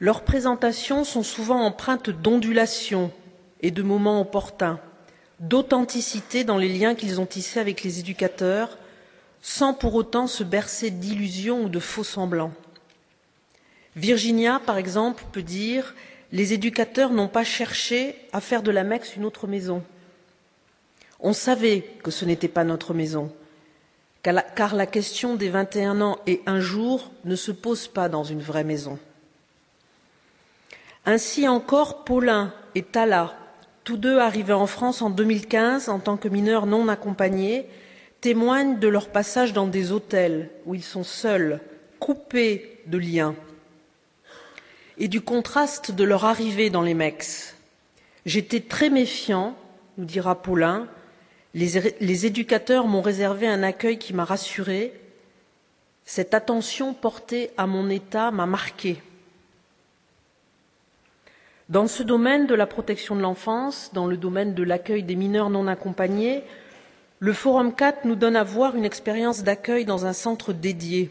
Leurs 0.00 0.22
présentations 0.22 1.04
sont 1.04 1.22
souvent 1.22 1.60
empreintes 1.64 2.10
d'ondulation 2.10 3.12
et 3.60 3.70
de 3.70 3.82
moments 3.82 4.20
opportuns, 4.20 4.80
d'authenticité 5.40 6.44
dans 6.44 6.58
les 6.58 6.68
liens 6.68 6.94
qu'ils 6.94 7.20
ont 7.20 7.26
tissés 7.26 7.60
avec 7.60 7.82
les 7.82 8.00
éducateurs 8.00 8.76
sans 9.40 9.74
pour 9.74 9.94
autant 9.94 10.26
se 10.26 10.42
bercer 10.42 10.90
d'illusions 10.90 11.64
ou 11.64 11.68
de 11.68 11.78
faux 11.78 12.02
semblants. 12.02 12.52
Virginia, 13.94 14.60
par 14.64 14.78
exemple, 14.78 15.24
peut 15.32 15.42
dire 15.42 15.94
Les 16.32 16.52
éducateurs 16.52 17.12
n'ont 17.12 17.28
pas 17.28 17.44
cherché 17.44 18.16
à 18.32 18.40
faire 18.40 18.62
de 18.62 18.70
la 18.70 18.82
MEX 18.82 19.14
une 19.16 19.24
autre 19.24 19.46
maison. 19.46 19.84
On 21.20 21.32
savait 21.32 21.82
que 22.02 22.10
ce 22.10 22.24
n'était 22.24 22.48
pas 22.48 22.64
notre 22.64 22.94
maison, 22.94 23.32
car 24.22 24.74
la 24.74 24.86
question 24.86 25.36
des 25.36 25.50
21 25.50 26.00
ans 26.00 26.18
et 26.26 26.42
un 26.46 26.58
jour 26.58 27.12
ne 27.24 27.36
se 27.36 27.52
pose 27.52 27.86
pas 27.86 28.08
dans 28.08 28.24
une 28.24 28.42
vraie 28.42 28.64
maison. 28.64 28.98
Ainsi 31.06 31.46
encore, 31.46 32.04
Paulin 32.04 32.52
et 32.74 32.82
Tala, 32.82 33.34
tous 33.84 33.98
deux 33.98 34.18
arrivés 34.18 34.54
en 34.54 34.66
France 34.66 35.02
en 35.02 35.10
2015 35.10 35.90
en 35.90 35.98
tant 35.98 36.16
que 36.16 36.28
mineurs 36.28 36.64
non 36.64 36.88
accompagnés, 36.88 37.66
témoignent 38.22 38.78
de 38.78 38.88
leur 38.88 39.10
passage 39.10 39.52
dans 39.52 39.66
des 39.66 39.92
hôtels 39.92 40.50
où 40.64 40.74
ils 40.74 40.82
sont 40.82 41.04
seuls, 41.04 41.60
coupés 42.00 42.80
de 42.86 42.96
liens, 42.96 43.34
et 44.96 45.08
du 45.08 45.20
contraste 45.20 45.90
de 45.90 46.04
leur 46.04 46.24
arrivée 46.24 46.70
dans 46.70 46.80
les 46.80 46.94
MEX. 46.94 47.54
J'étais 48.24 48.60
très 48.60 48.88
méfiant, 48.88 49.54
nous 49.98 50.06
dira 50.06 50.40
Paulin. 50.40 50.88
Les, 51.52 51.94
les 52.00 52.26
éducateurs 52.26 52.86
m'ont 52.86 53.02
réservé 53.02 53.46
un 53.46 53.62
accueil 53.62 53.98
qui 53.98 54.14
m'a 54.14 54.24
rassuré. 54.24 54.94
Cette 56.06 56.32
attention 56.32 56.94
portée 56.94 57.50
à 57.58 57.66
mon 57.66 57.90
état 57.90 58.30
m'a 58.30 58.46
marqué. 58.46 59.02
Dans 61.70 61.86
ce 61.86 62.02
domaine 62.02 62.46
de 62.46 62.54
la 62.54 62.66
protection 62.66 63.16
de 63.16 63.22
l'enfance, 63.22 63.90
dans 63.94 64.06
le 64.06 64.18
domaine 64.18 64.52
de 64.52 64.62
l'accueil 64.62 65.02
des 65.02 65.16
mineurs 65.16 65.48
non 65.48 65.66
accompagnés, 65.66 66.42
le 67.20 67.32
Forum 67.32 67.74
4 67.74 68.04
nous 68.04 68.16
donne 68.16 68.36
à 68.36 68.44
voir 68.44 68.76
une 68.76 68.84
expérience 68.84 69.44
d'accueil 69.44 69.86
dans 69.86 70.04
un 70.04 70.12
centre 70.12 70.52
dédié. 70.52 71.10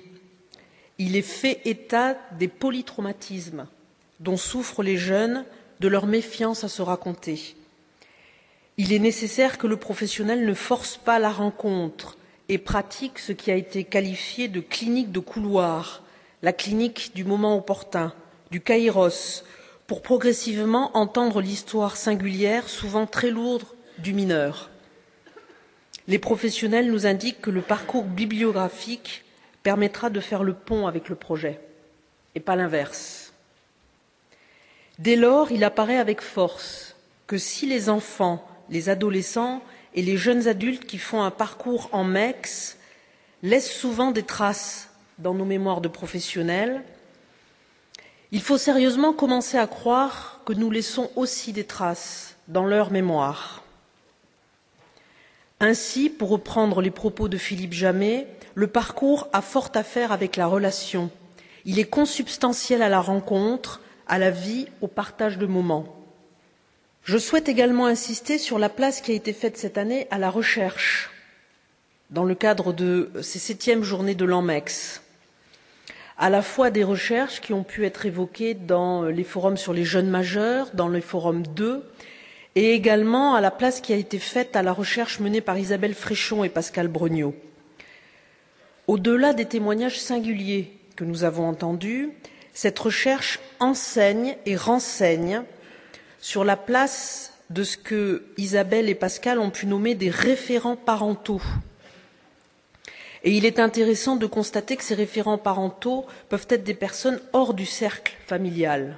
Il 1.00 1.16
est 1.16 1.24
fait 1.24 1.60
état 1.66 2.16
des 2.38 2.48
polytraumatismes 2.48 3.66
dont 4.20 4.38
souffrent 4.38 4.84
les 4.84 4.98
jeunes, 4.98 5.44
de 5.80 5.88
leur 5.88 6.06
méfiance 6.06 6.64
à 6.64 6.70
se 6.70 6.84
raconter. 6.84 7.56
Il 8.78 8.94
est 8.94 9.00
nécessaire 9.00 9.58
que 9.58 9.68
le 9.68 9.76
professionnel 9.76 10.46
ne 10.46 10.54
force 10.54 10.98
pas 10.98 11.18
la 11.18 11.32
rencontre 11.32 12.16
et 12.48 12.60
pratique 12.60 13.18
ce 13.18 13.32
qui 13.32 13.52
a 13.52 13.56
été 13.56 13.84
qualifié 13.84 14.48
de 14.48 14.60
clinique 14.60 15.12
de 15.12 15.20
couloir, 15.20 16.04
la 16.44 16.54
clinique 16.54 17.12
du 17.16 17.26
moment 17.26 17.58
opportun, 17.58 18.14
du 18.52 18.62
kairos, 18.62 19.44
pour 19.88 20.02
progressivement 20.02 20.96
entendre 20.98 21.42
l'histoire 21.42 21.98
singulière, 21.98 22.70
souvent 22.70 23.06
très 23.06 23.30
lourde, 23.30 23.66
du 23.98 24.14
mineur. 24.14 24.70
Les 26.08 26.20
professionnels 26.20 26.92
nous 26.92 27.06
indiquent 27.06 27.42
que 27.42 27.52
le 27.52 27.62
parcours 27.62 28.04
bibliographique 28.04 29.24
permettra 29.62 30.10
de 30.10 30.20
faire 30.20 30.44
le 30.44 30.54
pont 30.54 30.88
avec 30.88 31.10
le 31.10 31.16
projet, 31.16 31.60
et 32.36 32.40
pas 32.40 32.56
l'inverse. 32.56 33.34
Dès 35.00 35.16
lors, 35.16 35.52
il 35.52 35.64
apparaît 35.64 35.98
avec 35.98 36.22
force 36.22 36.96
que 37.28 37.38
si 37.38 37.66
les 37.66 37.90
enfants, 37.90 38.46
les 38.70 38.90
adolescents 38.90 39.62
et 39.96 40.02
les 40.02 40.18
jeunes 40.18 40.48
adultes 40.48 40.86
qui 40.86 40.98
font 40.98 41.24
un 41.24 41.32
parcours 41.32 41.90
en 41.92 42.04
MEX 42.04 42.78
laissent 43.42 43.72
souvent 43.72 44.12
des 44.12 44.24
traces 44.24 44.90
dans 45.20 45.34
nos 45.34 45.46
mémoires 45.46 45.82
de 45.82 45.88
professionnels, 45.88 46.84
il 48.34 48.42
faut 48.42 48.58
sérieusement 48.58 49.14
commencer 49.14 49.60
à 49.60 49.68
croire 49.68 50.42
que 50.44 50.54
nous 50.54 50.72
laissons 50.72 51.12
aussi 51.16 51.54
des 51.54 51.66
traces 51.66 52.36
dans 52.48 52.66
leur 52.66 52.92
mémoire. 52.92 53.64
Ainsi, 55.60 56.10
pour 56.10 56.30
reprendre 56.30 56.82
les 56.82 56.90
propos 56.90 57.28
de 57.28 57.38
Philippe 57.38 57.74
Jamet, 57.74 58.28
le 58.56 58.66
parcours 58.66 59.28
a 59.34 59.44
fort 59.44 59.70
à 59.76 59.84
faire 59.84 60.12
avec 60.12 60.36
la 60.36 60.48
relation. 60.48 61.12
Il 61.64 61.78
est 61.78 61.86
consubstantiel 61.86 62.82
à 62.82 62.90
la 62.90 63.02
rencontre, 63.02 63.82
à 64.08 64.18
la 64.18 64.32
vie, 64.32 64.68
au 64.82 64.88
partage 64.88 65.38
de 65.38 65.46
moments. 65.46 65.96
Je 67.04 67.20
souhaite 67.20 67.50
également 67.50 67.86
insister 67.86 68.40
sur 68.40 68.58
la 68.58 68.70
place 68.70 69.02
qui 69.02 69.12
a 69.12 69.16
été 69.16 69.32
faite 69.32 69.58
cette 69.60 69.78
année 69.78 70.08
à 70.10 70.18
la 70.18 70.32
recherche 70.32 71.12
dans 72.10 72.24
le 72.24 72.34
cadre 72.34 72.74
de 72.74 73.12
ces 73.22 73.40
septièmes 73.40 73.84
journées 73.84 74.16
de 74.16 74.26
l'ANMEX. 74.26 75.03
À 76.18 76.30
la 76.30 76.42
fois 76.42 76.70
des 76.70 76.84
recherches 76.84 77.42
qui 77.42 77.54
ont 77.54 77.64
pu 77.64 77.86
être 77.86 78.06
évoquées 78.06 78.54
dans 78.54 79.04
les 79.06 79.24
forums 79.24 79.58
sur 79.58 79.74
les 79.74 79.84
jeunes 79.84 80.10
majeurs, 80.10 80.70
dans 80.74 80.88
le 80.88 81.02
forum 81.02 81.44
2, 81.48 81.84
et 82.56 82.74
également 82.74 83.34
à 83.34 83.42
la 83.42 83.52
place 83.52 83.82
qui 83.82 83.94
a 83.94 83.96
été 83.98 84.20
faite 84.20 84.56
à 84.56 84.62
la 84.62 84.74
recherche 84.74 85.20
menée 85.20 85.42
par 85.42 85.58
Isabelle 85.58 85.96
Fréchon 85.96 86.44
et 86.44 86.50
Pascal 86.50 86.88
Brognaud. 86.88 87.34
Au-delà 88.88 89.34
des 89.34 89.46
témoignages 89.46 90.00
singuliers 90.00 90.72
que 90.96 91.04
nous 91.04 91.24
avons 91.24 91.48
entendus, 91.48 92.12
cette 92.54 92.78
recherche 92.78 93.40
enseigne 93.60 94.36
et 94.46 94.56
renseigne 94.56 95.42
sur 96.20 96.44
la 96.44 96.58
place 96.58 97.34
de 97.50 97.64
ce 97.64 97.78
que 97.78 98.24
Isabelle 98.38 98.90
et 98.90 98.96
Pascal 98.96 99.40
ont 99.40 99.50
pu 99.50 99.66
nommer 99.66 99.96
des 99.96 100.10
référents 100.10 100.76
parentaux. 100.76 101.42
Et 103.24 103.32
il 103.32 103.46
est 103.46 103.60
intéressant 103.60 104.16
de 104.16 104.26
constater 104.26 104.76
que 104.76 104.84
ces 104.84 104.96
référents 104.96 105.38
parentaux 105.38 106.06
peuvent 106.30 106.48
être 106.50 106.64
des 106.64 106.74
personnes 106.74 107.22
hors 107.32 107.54
du 107.54 107.66
cercle 107.66 108.14
familial. 108.26 108.98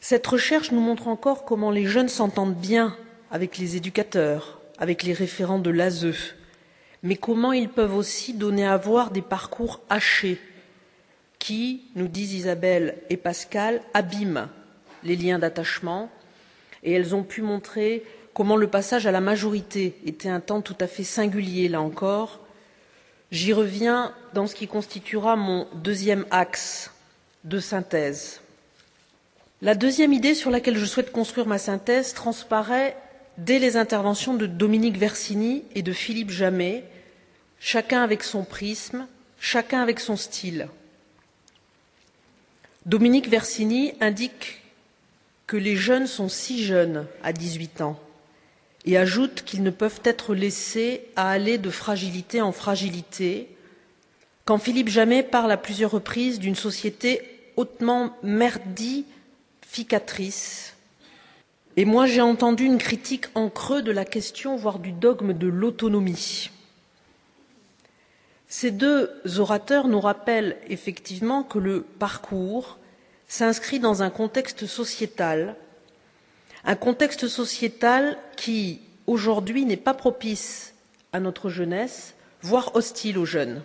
Cette 0.00 0.26
recherche 0.26 0.72
nous 0.72 0.80
montre 0.80 1.08
encore 1.08 1.44
comment 1.44 1.70
les 1.70 1.86
jeunes 1.86 2.08
s'entendent 2.08 2.56
bien 2.56 2.96
avec 3.30 3.56
les 3.56 3.76
éducateurs, 3.76 4.60
avec 4.78 5.02
les 5.02 5.12
référents 5.12 5.58
de 5.58 5.70
l'ASE, 5.70 6.34
mais 7.02 7.16
comment 7.16 7.52
ils 7.52 7.68
peuvent 7.68 7.96
aussi 7.96 8.34
donner 8.34 8.66
à 8.66 8.76
voir 8.76 9.10
des 9.10 9.22
parcours 9.22 9.80
hachés 9.88 10.38
qui, 11.38 11.82
nous 11.94 12.08
disent 12.08 12.34
Isabelle 12.34 12.96
et 13.10 13.16
Pascal, 13.16 13.82
abîment 13.92 14.48
les 15.04 15.16
liens 15.16 15.38
d'attachement 15.38 16.10
et 16.82 16.92
elles 16.92 17.14
ont 17.14 17.22
pu 17.22 17.42
montrer 17.42 18.02
comment 18.34 18.56
le 18.56 18.66
passage 18.66 19.06
à 19.06 19.12
la 19.12 19.20
majorité 19.20 19.96
était 20.04 20.28
un 20.28 20.40
temps 20.40 20.60
tout 20.60 20.76
à 20.80 20.86
fait 20.86 21.04
singulier, 21.04 21.68
là 21.68 21.80
encore, 21.80 22.40
J'y 23.34 23.52
reviens 23.52 24.14
dans 24.32 24.46
ce 24.46 24.54
qui 24.54 24.68
constituera 24.68 25.34
mon 25.34 25.66
deuxième 25.74 26.24
axe 26.30 26.92
de 27.42 27.58
synthèse. 27.58 28.40
La 29.60 29.74
deuxième 29.74 30.12
idée 30.12 30.36
sur 30.36 30.52
laquelle 30.52 30.76
je 30.76 30.84
souhaite 30.84 31.10
construire 31.10 31.48
ma 31.48 31.58
synthèse 31.58 32.14
transparaît 32.14 32.96
dès 33.36 33.58
les 33.58 33.76
interventions 33.76 34.34
de 34.34 34.46
Dominique 34.46 34.98
Versini 34.98 35.64
et 35.74 35.82
de 35.82 35.92
Philippe 35.92 36.30
Jamet, 36.30 36.84
chacun 37.58 38.04
avec 38.04 38.22
son 38.22 38.44
prisme, 38.44 39.08
chacun 39.40 39.82
avec 39.82 39.98
son 39.98 40.16
style. 40.16 40.68
Dominique 42.86 43.28
Versini 43.28 43.94
indique 44.00 44.62
que 45.48 45.56
les 45.56 45.74
jeunes 45.74 46.06
sont 46.06 46.28
si 46.28 46.62
jeunes 46.62 47.08
à 47.24 47.32
18 47.32 47.80
ans 47.80 47.98
et 48.84 48.98
ajoute 48.98 49.44
qu'ils 49.44 49.62
ne 49.62 49.70
peuvent 49.70 50.00
être 50.04 50.34
laissés 50.34 51.04
à 51.16 51.30
aller 51.30 51.56
de 51.58 51.70
fragilité 51.70 52.42
en 52.42 52.52
fragilité, 52.52 53.48
quand 54.44 54.58
Philippe 54.58 54.88
Jamet 54.88 55.22
parle 55.22 55.52
à 55.52 55.56
plusieurs 55.56 55.92
reprises 55.92 56.38
d'une 56.38 56.54
société 56.54 57.22
hautement 57.56 58.14
merdificatrice. 58.22 60.74
Et 61.76 61.84
moi, 61.84 62.06
j'ai 62.06 62.20
entendu 62.20 62.64
une 62.64 62.78
critique 62.78 63.26
en 63.34 63.48
creux 63.48 63.82
de 63.82 63.90
la 63.90 64.04
question, 64.04 64.56
voire 64.56 64.78
du 64.78 64.92
dogme 64.92 65.32
de 65.32 65.48
l'autonomie. 65.48 66.50
Ces 68.48 68.70
deux 68.70 69.10
orateurs 69.38 69.88
nous 69.88 70.00
rappellent 70.00 70.56
effectivement 70.68 71.42
que 71.42 71.58
le 71.58 71.80
parcours 71.80 72.78
s'inscrit 73.26 73.80
dans 73.80 74.02
un 74.02 74.10
contexte 74.10 74.66
sociétal 74.66 75.56
un 76.64 76.76
contexte 76.76 77.28
sociétal 77.28 78.18
qui, 78.36 78.80
aujourd'hui, 79.06 79.64
n'est 79.64 79.76
pas 79.76 79.94
propice 79.94 80.74
à 81.12 81.20
notre 81.20 81.50
jeunesse, 81.50 82.14
voire 82.42 82.74
hostile 82.74 83.18
aux 83.18 83.26
jeunes. 83.26 83.62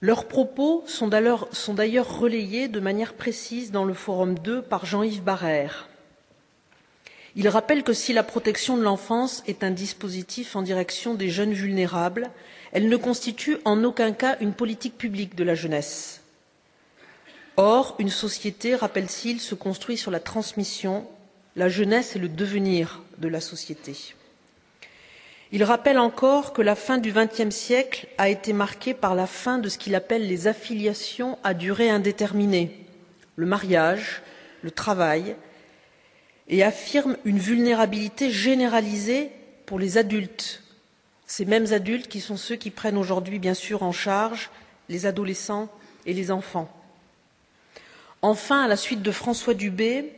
Leurs 0.00 0.28
propos 0.28 0.84
sont 0.86 1.08
d'ailleurs 1.08 2.18
relayés 2.18 2.68
de 2.68 2.80
manière 2.80 3.14
précise 3.14 3.72
dans 3.72 3.84
le 3.84 3.94
Forum 3.94 4.38
2 4.38 4.62
par 4.62 4.84
Jean-Yves 4.84 5.22
Barrère. 5.22 5.88
Il 7.36 7.48
rappelle 7.48 7.82
que 7.82 7.92
si 7.92 8.12
la 8.12 8.22
protection 8.22 8.76
de 8.76 8.82
l'enfance 8.82 9.42
est 9.46 9.64
un 9.64 9.70
dispositif 9.70 10.54
en 10.54 10.62
direction 10.62 11.14
des 11.14 11.30
jeunes 11.30 11.52
vulnérables, 11.52 12.30
elle 12.72 12.88
ne 12.88 12.96
constitue 12.96 13.56
en 13.64 13.82
aucun 13.82 14.12
cas 14.12 14.36
une 14.40 14.52
politique 14.52 14.98
publique 14.98 15.34
de 15.34 15.42
la 15.42 15.54
jeunesse. 15.54 16.23
Or, 17.56 17.94
une 17.98 18.10
société, 18.10 18.74
rappelle-t-il, 18.74 19.40
se 19.40 19.54
construit 19.54 19.96
sur 19.96 20.10
la 20.10 20.20
transmission, 20.20 21.06
la 21.54 21.68
jeunesse 21.68 22.16
et 22.16 22.18
le 22.18 22.28
devenir 22.28 23.02
de 23.18 23.28
la 23.28 23.40
société. 23.40 24.14
Il 25.52 25.62
rappelle 25.62 25.98
encore 25.98 26.52
que 26.52 26.62
la 26.62 26.74
fin 26.74 26.98
du 26.98 27.12
XXe 27.12 27.54
siècle 27.54 28.08
a 28.18 28.28
été 28.28 28.52
marquée 28.52 28.92
par 28.92 29.14
la 29.14 29.28
fin 29.28 29.58
de 29.58 29.68
ce 29.68 29.78
qu'il 29.78 29.94
appelle 29.94 30.26
les 30.26 30.48
affiliations 30.48 31.38
à 31.44 31.54
durée 31.54 31.90
indéterminée, 31.90 32.76
le 33.36 33.46
mariage, 33.46 34.22
le 34.62 34.72
travail, 34.72 35.36
et 36.48 36.64
affirme 36.64 37.16
une 37.24 37.38
vulnérabilité 37.38 38.30
généralisée 38.32 39.30
pour 39.64 39.78
les 39.78 39.96
adultes, 39.96 40.62
ces 41.26 41.44
mêmes 41.44 41.72
adultes 41.72 42.08
qui 42.08 42.20
sont 42.20 42.36
ceux 42.36 42.56
qui 42.56 42.70
prennent 42.70 42.98
aujourd'hui 42.98 43.38
bien 43.38 43.54
sûr 43.54 43.82
en 43.82 43.92
charge 43.92 44.50
les 44.88 45.06
adolescents 45.06 45.68
et 46.04 46.12
les 46.12 46.30
enfants. 46.30 46.68
Enfin, 48.24 48.62
à 48.64 48.68
la 48.68 48.78
suite 48.78 49.02
de 49.02 49.10
François 49.10 49.52
Dubé, 49.52 50.10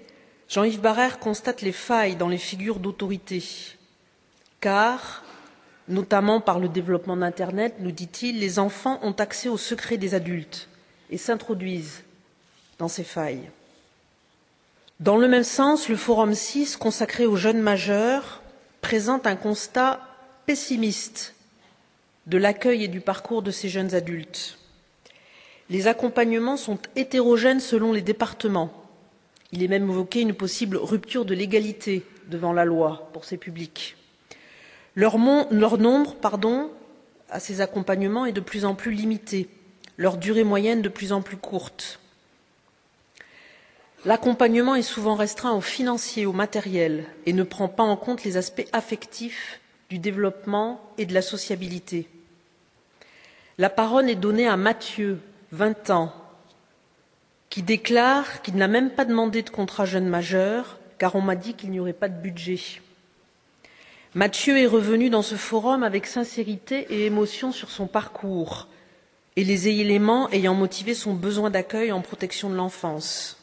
Jean-Yves 0.49 0.81
Barrère 0.81 1.19
constate 1.19 1.61
les 1.63 1.73
failles 1.73 2.15
dans 2.15 2.29
les 2.29 2.39
figures 2.39 2.79
d'autorité, 2.79 3.43
car, 4.61 5.25
notamment 5.89 6.41
par 6.41 6.61
le 6.61 6.69
développement 6.69 7.17
d'Internet, 7.17 7.75
nous 7.81 7.91
dit-il, 7.91 8.39
les 8.39 8.61
enfants 8.61 9.01
ont 9.03 9.11
accès 9.11 9.49
aux 9.49 9.57
secrets 9.57 9.97
des 9.97 10.15
adultes 10.15 10.69
et 11.11 11.19
s'introduisent 11.19 12.05
dans 12.79 12.87
ces 12.87 13.03
failles. 13.03 13.51
Dans 15.01 15.17
le 15.17 15.27
même 15.27 15.43
sens, 15.43 15.89
le 15.89 15.97
Forum 15.97 16.33
6, 16.33 16.77
consacré 16.77 17.27
aux 17.27 17.35
jeunes 17.35 17.61
majeurs, 17.61 18.41
présente 18.83 19.27
un 19.27 19.35
constat 19.35 20.01
pessimiste 20.47 21.35
de 22.29 22.39
l'accueil 22.39 22.85
et 22.85 22.89
du 22.89 23.01
parcours 23.01 23.43
de 23.43 23.51
ces 23.51 23.69
jeunes 23.69 23.97
adultes. 23.97 24.61
Les 25.69 25.89
accompagnements 25.89 26.57
sont 26.57 26.79
hétérogènes 26.95 27.61
selon 27.61 27.93
les 27.93 28.03
départements. 28.03 28.73
Il 29.53 29.63
est 29.63 29.69
même 29.69 29.89
évoqué 29.89 30.21
une 30.21 30.35
possible 30.35 30.77
rupture 30.77 31.25
de 31.25 31.35
l'égalité 31.35 32.05
devant 32.29 32.53
la 32.53 32.65
loi 32.65 33.11
pour 33.13 33.25
ces 33.25 33.37
publics. 33.37 33.97
Leur, 34.95 35.19
nombre 35.19 36.15
pardon, 36.15 36.71
à 37.31 37.41
ces 37.41 37.61
accompagnements 37.61 38.27
est 38.27 38.33
de 38.33 38.41
plus 38.41 38.65
en 38.65 38.75
plus 38.75 38.93
limité, 38.93 39.49
leur 39.97 40.17
durée 40.17 40.45
moyenne 40.45 40.83
de 40.83 40.89
plus 40.89 41.13
en 41.13 41.21
plus 41.21 41.37
courte. 41.37 42.01
L'accompagnement 44.05 44.77
est 44.77 44.83
souvent 44.83 45.17
restreint 45.17 45.55
au 45.55 45.61
financier, 45.61 46.27
au 46.27 46.33
matériel, 46.33 47.05
et 47.27 47.33
ne 47.33 47.43
prend 47.43 47.69
pas 47.69 47.83
en 47.83 47.97
compte 47.97 48.23
les 48.25 48.37
aspects 48.37 48.69
affectifs 48.73 49.61
du 49.91 49.99
développement 49.99 50.81
et 50.97 51.07
de 51.07 51.15
la 51.15 51.23
sociabilité. 51.23 52.09
La 53.59 53.71
parole 53.71 54.09
est 54.09 54.15
donnée 54.15 54.47
à 54.47 54.57
Mathieu, 54.57 55.19
20 55.57 55.89
ans, 55.89 56.13
qui 57.49 57.63
déclare 57.63 58.43
qu'il 58.43 58.57
n'a 58.57 58.69
même 58.69 58.91
pas 58.91 59.07
demandé 59.07 59.41
de 59.41 59.49
contrat 59.49 59.87
jeune 59.87 60.07
majeur, 60.07 60.79
car 60.99 61.17
on 61.17 61.23
m'a 61.23 61.35
dit 61.35 61.55
qu'il 61.55 61.71
n'y 61.71 61.81
aurait 61.81 61.95
pas 61.95 62.11
de 62.11 62.21
budget. 62.21 62.61
Mathieu 64.15 64.59
est 64.59 64.67
revenu 64.67 65.09
dans 65.09 65.23
ce 65.23 65.35
forum 65.35 65.83
avec 65.83 66.07
sincérité 66.07 66.87
et 66.91 67.07
émotion 67.07 67.53
sur 67.53 67.71
son 67.71 67.87
parcours 67.87 68.69
et 69.37 69.45
les 69.45 69.69
éléments 69.69 70.31
ayant 70.31 70.55
motivé 70.55 70.93
son 70.93 71.15
besoin 71.15 71.49
d'accueil 71.49 71.91
en 71.91 72.03
protection 72.03 72.51
de 72.51 72.55
l'enfance. 72.55 73.39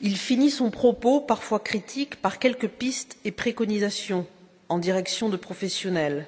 Il 0.00 0.16
finit 0.16 0.50
son 0.50 0.70
propos, 0.70 1.20
parfois 1.20 1.60
critique, 1.60 2.16
par 2.16 2.40
quelques 2.40 2.68
pistes 2.68 3.16
et 3.24 3.30
préconisations 3.30 4.26
en 4.68 4.78
direction 4.78 5.28
de 5.28 5.36
professionnels. 5.36 6.26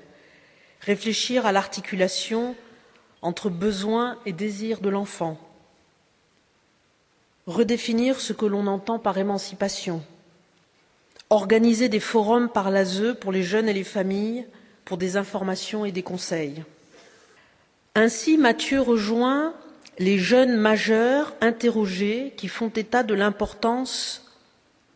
Réfléchir 0.82 1.46
à 1.46 1.52
l'articulation 1.52 2.54
entre 3.22 3.50
besoins 3.50 4.18
et 4.26 4.32
désirs 4.32 4.80
de 4.80 4.88
l'enfant, 4.88 5.38
redéfinir 7.46 8.20
ce 8.20 8.32
que 8.32 8.46
l'on 8.46 8.66
entend 8.66 8.98
par 8.98 9.18
émancipation, 9.18 10.02
organiser 11.30 11.88
des 11.88 12.00
forums 12.00 12.48
par 12.48 12.70
l'ASE 12.70 13.16
pour 13.20 13.32
les 13.32 13.42
jeunes 13.42 13.68
et 13.68 13.74
les 13.74 13.84
familles 13.84 14.46
pour 14.84 14.98
des 14.98 15.16
informations 15.16 15.84
et 15.84 15.92
des 15.92 16.02
conseils. 16.02 16.62
Ainsi, 17.94 18.38
Mathieu 18.38 18.80
rejoint 18.80 19.54
les 19.98 20.18
jeunes 20.18 20.56
majeurs 20.56 21.34
interrogés 21.40 22.32
qui 22.36 22.48
font 22.48 22.68
état 22.68 23.02
de 23.02 23.14
l'importance 23.14 24.24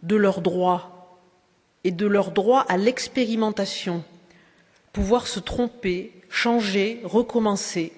de 0.03 0.17
leurs 0.17 0.41
droits 0.41 1.19
et 1.85 1.91
de 1.91 2.07
leur 2.07 2.31
droit 2.31 2.65
à 2.69 2.77
l'expérimentation, 2.77 4.05
pouvoir 4.93 5.27
se 5.27 5.41
tromper, 5.41 6.13
changer, 6.29 7.01
recommencer, 7.03 7.93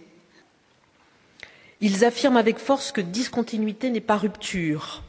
ils 1.85 2.03
affirment 2.03 2.39
avec 2.39 2.57
force 2.57 2.93
que 2.93 3.03
discontinuité 3.03 3.91
n'est 3.91 4.01
pas 4.01 4.17
rupture. 4.17 5.03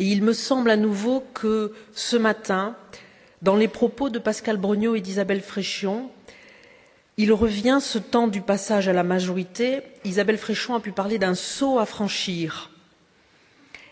Et 0.00 0.04
il 0.04 0.24
me 0.24 0.32
semble 0.32 0.68
à 0.70 0.76
nouveau 0.76 1.22
que 1.32 1.74
ce 1.94 2.16
matin, 2.16 2.74
dans 3.40 3.54
les 3.54 3.68
propos 3.68 4.10
de 4.10 4.18
Pascal 4.18 4.56
Brognaud 4.56 4.96
et 4.96 5.00
d'Isabelle 5.00 5.42
Fréchion, 5.42 6.10
il 7.18 7.32
revient 7.32 7.78
ce 7.80 7.98
temps 7.98 8.26
du 8.26 8.40
passage 8.40 8.88
à 8.88 8.92
la 8.92 9.04
majorité. 9.04 9.82
Isabelle 10.04 10.38
Fréchon 10.38 10.74
a 10.74 10.80
pu 10.80 10.90
parler 10.90 11.20
d'un 11.20 11.36
saut 11.36 11.78
à 11.78 11.86
franchir. 11.86 12.70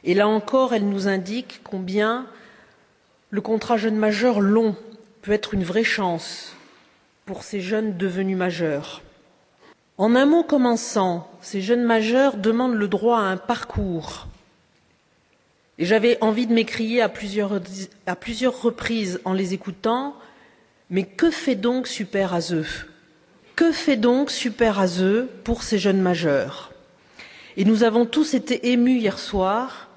Et 0.03 0.14
là 0.14 0.27
encore, 0.27 0.75
elle 0.75 0.88
nous 0.88 1.07
indique 1.07 1.61
combien 1.62 2.27
le 3.31 3.40
contrat 3.40 3.77
jeune 3.77 3.94
majeur 3.96 4.40
long 4.40 4.75
peut 5.23 5.31
être 5.31 5.55
une 5.55 5.62
vraie 5.62 5.85
chance 5.85 6.57
pour 7.25 7.44
ces 7.44 7.61
jeunes 7.61 7.96
devenus 7.96 8.37
majeurs. 8.37 9.01
En 10.01 10.17
un 10.17 10.25
mot 10.25 10.43
commençant, 10.43 11.29
ces 11.43 11.61
jeunes 11.61 11.85
majeurs 11.85 12.39
demandent 12.39 12.73
le 12.73 12.89
droit 12.89 13.19
à 13.19 13.25
un 13.25 13.37
parcours. 13.37 14.29
Et 15.77 15.85
j'avais 15.85 16.17
envie 16.23 16.47
de 16.47 16.55
m'écrier 16.55 17.03
à 17.03 17.11
plusieurs, 17.11 17.51
reprises 18.63 19.21
en 19.27 19.35
les 19.35 19.53
écoutant, 19.53 20.17
mais 20.89 21.05
que 21.05 21.31
fait 21.31 21.55
donc 21.55 21.87
Super 21.87 22.33
ASE 22.33 22.65
Que 23.57 23.73
fait 23.73 23.99
donc 23.99 24.31
Super 24.31 24.81
ASE 24.81 25.27
pour 25.45 25.63
ces 25.63 25.79
jeunes 25.79 26.01
majeurs? 26.01 26.73
Et 27.59 27.67
nous 27.67 27.85
avons 27.85 28.07
tous 28.07 28.33
été 28.33 28.71
émus 28.73 29.01
hier 29.01 29.19
soir 29.19 29.91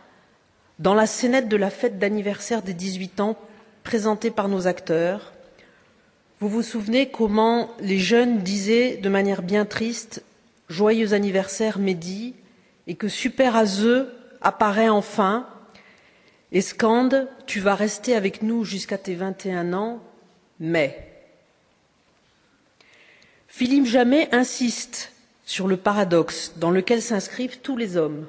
dans 0.79 0.95
la 0.95 1.05
scénette 1.05 1.47
de 1.47 1.55
la 1.55 1.69
fête 1.69 1.97
d'anniversaire 1.97 2.61
des 2.61 2.73
18 2.73 3.21
ans 3.21 3.37
présentée 3.85 4.31
par 4.31 4.49
nos 4.49 4.67
acteurs, 4.67 5.31
vous 6.43 6.49
vous 6.49 6.61
souvenez 6.61 7.07
comment 7.07 7.71
les 7.79 7.99
jeunes 7.99 8.39
disaient 8.39 8.97
de 8.97 9.07
manière 9.07 9.43
bien 9.43 9.63
triste 9.63 10.25
Joyeux 10.67 11.13
anniversaire 11.13 11.79
Mehdi 11.79 12.35
et 12.85 12.95
que 12.95 13.07
Super 13.07 13.55
apparaît 14.41 14.89
enfin 14.89 15.47
et 16.51 16.59
Tu 17.47 17.61
vas 17.61 17.75
rester 17.75 18.13
avec 18.13 18.41
nous 18.41 18.65
jusqu'à 18.65 18.97
tes 18.97 19.15
21 19.15 19.71
ans, 19.71 20.03
mais. 20.59 21.13
Philippe 23.47 23.85
Jamais 23.85 24.27
insiste 24.35 25.13
sur 25.45 25.69
le 25.69 25.77
paradoxe 25.77 26.55
dans 26.57 26.71
lequel 26.71 27.01
s'inscrivent 27.01 27.59
tous 27.59 27.77
les 27.77 27.95
hommes. 27.95 28.27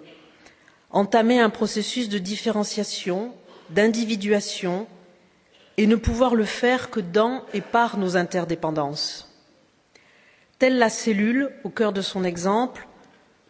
Entamer 0.93 1.41
un 1.41 1.51
processus 1.51 2.09
de 2.09 2.19
différenciation, 2.19 3.35
d'individuation, 3.71 4.87
et 5.77 5.87
ne 5.87 5.97
pouvoir 5.97 6.35
le 6.35 6.45
faire 6.45 6.91
que 6.91 7.01
dans 7.01 7.45
et 7.53 7.61
par 7.61 7.99
nos 7.99 8.17
interdépendances. 8.17 9.31
Telle 10.59 10.79
la 10.79 10.89
cellule, 10.89 11.51
au 11.65 11.69
cœur 11.69 11.93
de 11.93 12.01
son 12.01 12.25
exemple, 12.25 12.87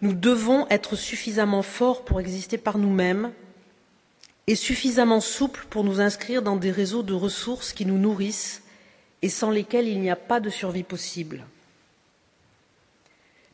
nous 0.00 0.14
devons 0.14 0.66
être 0.68 0.96
suffisamment 0.96 1.62
forts 1.62 2.04
pour 2.04 2.20
exister 2.20 2.58
par 2.58 2.78
nous-mêmes 2.78 3.32
et 4.46 4.54
suffisamment 4.54 5.20
souples 5.20 5.66
pour 5.70 5.84
nous 5.84 6.00
inscrire 6.00 6.42
dans 6.42 6.56
des 6.56 6.70
réseaux 6.70 7.02
de 7.02 7.14
ressources 7.14 7.72
qui 7.72 7.86
nous 7.86 7.98
nourrissent 7.98 8.62
et 9.22 9.28
sans 9.28 9.50
lesquels 9.50 9.88
il 9.88 10.00
n'y 10.00 10.10
a 10.10 10.16
pas 10.16 10.40
de 10.40 10.50
survie 10.50 10.82
possible. 10.82 11.44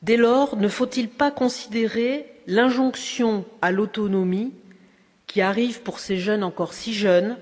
Dès 0.02 0.16
lors, 0.16 0.56
ne 0.56 0.68
faut-il 0.68 1.09
pas 1.09 1.30
considérer 1.30 2.26
l'injonction 2.46 3.44
à 3.61 3.70
l'autonomie 3.70 4.52
qui 5.26 5.42
arrive 5.42 5.83
pour 5.83 6.00
ces 6.00 6.18
jeunes 6.18 6.42
encore 6.42 6.72
si 6.72 6.94
jeunes, 6.94 7.37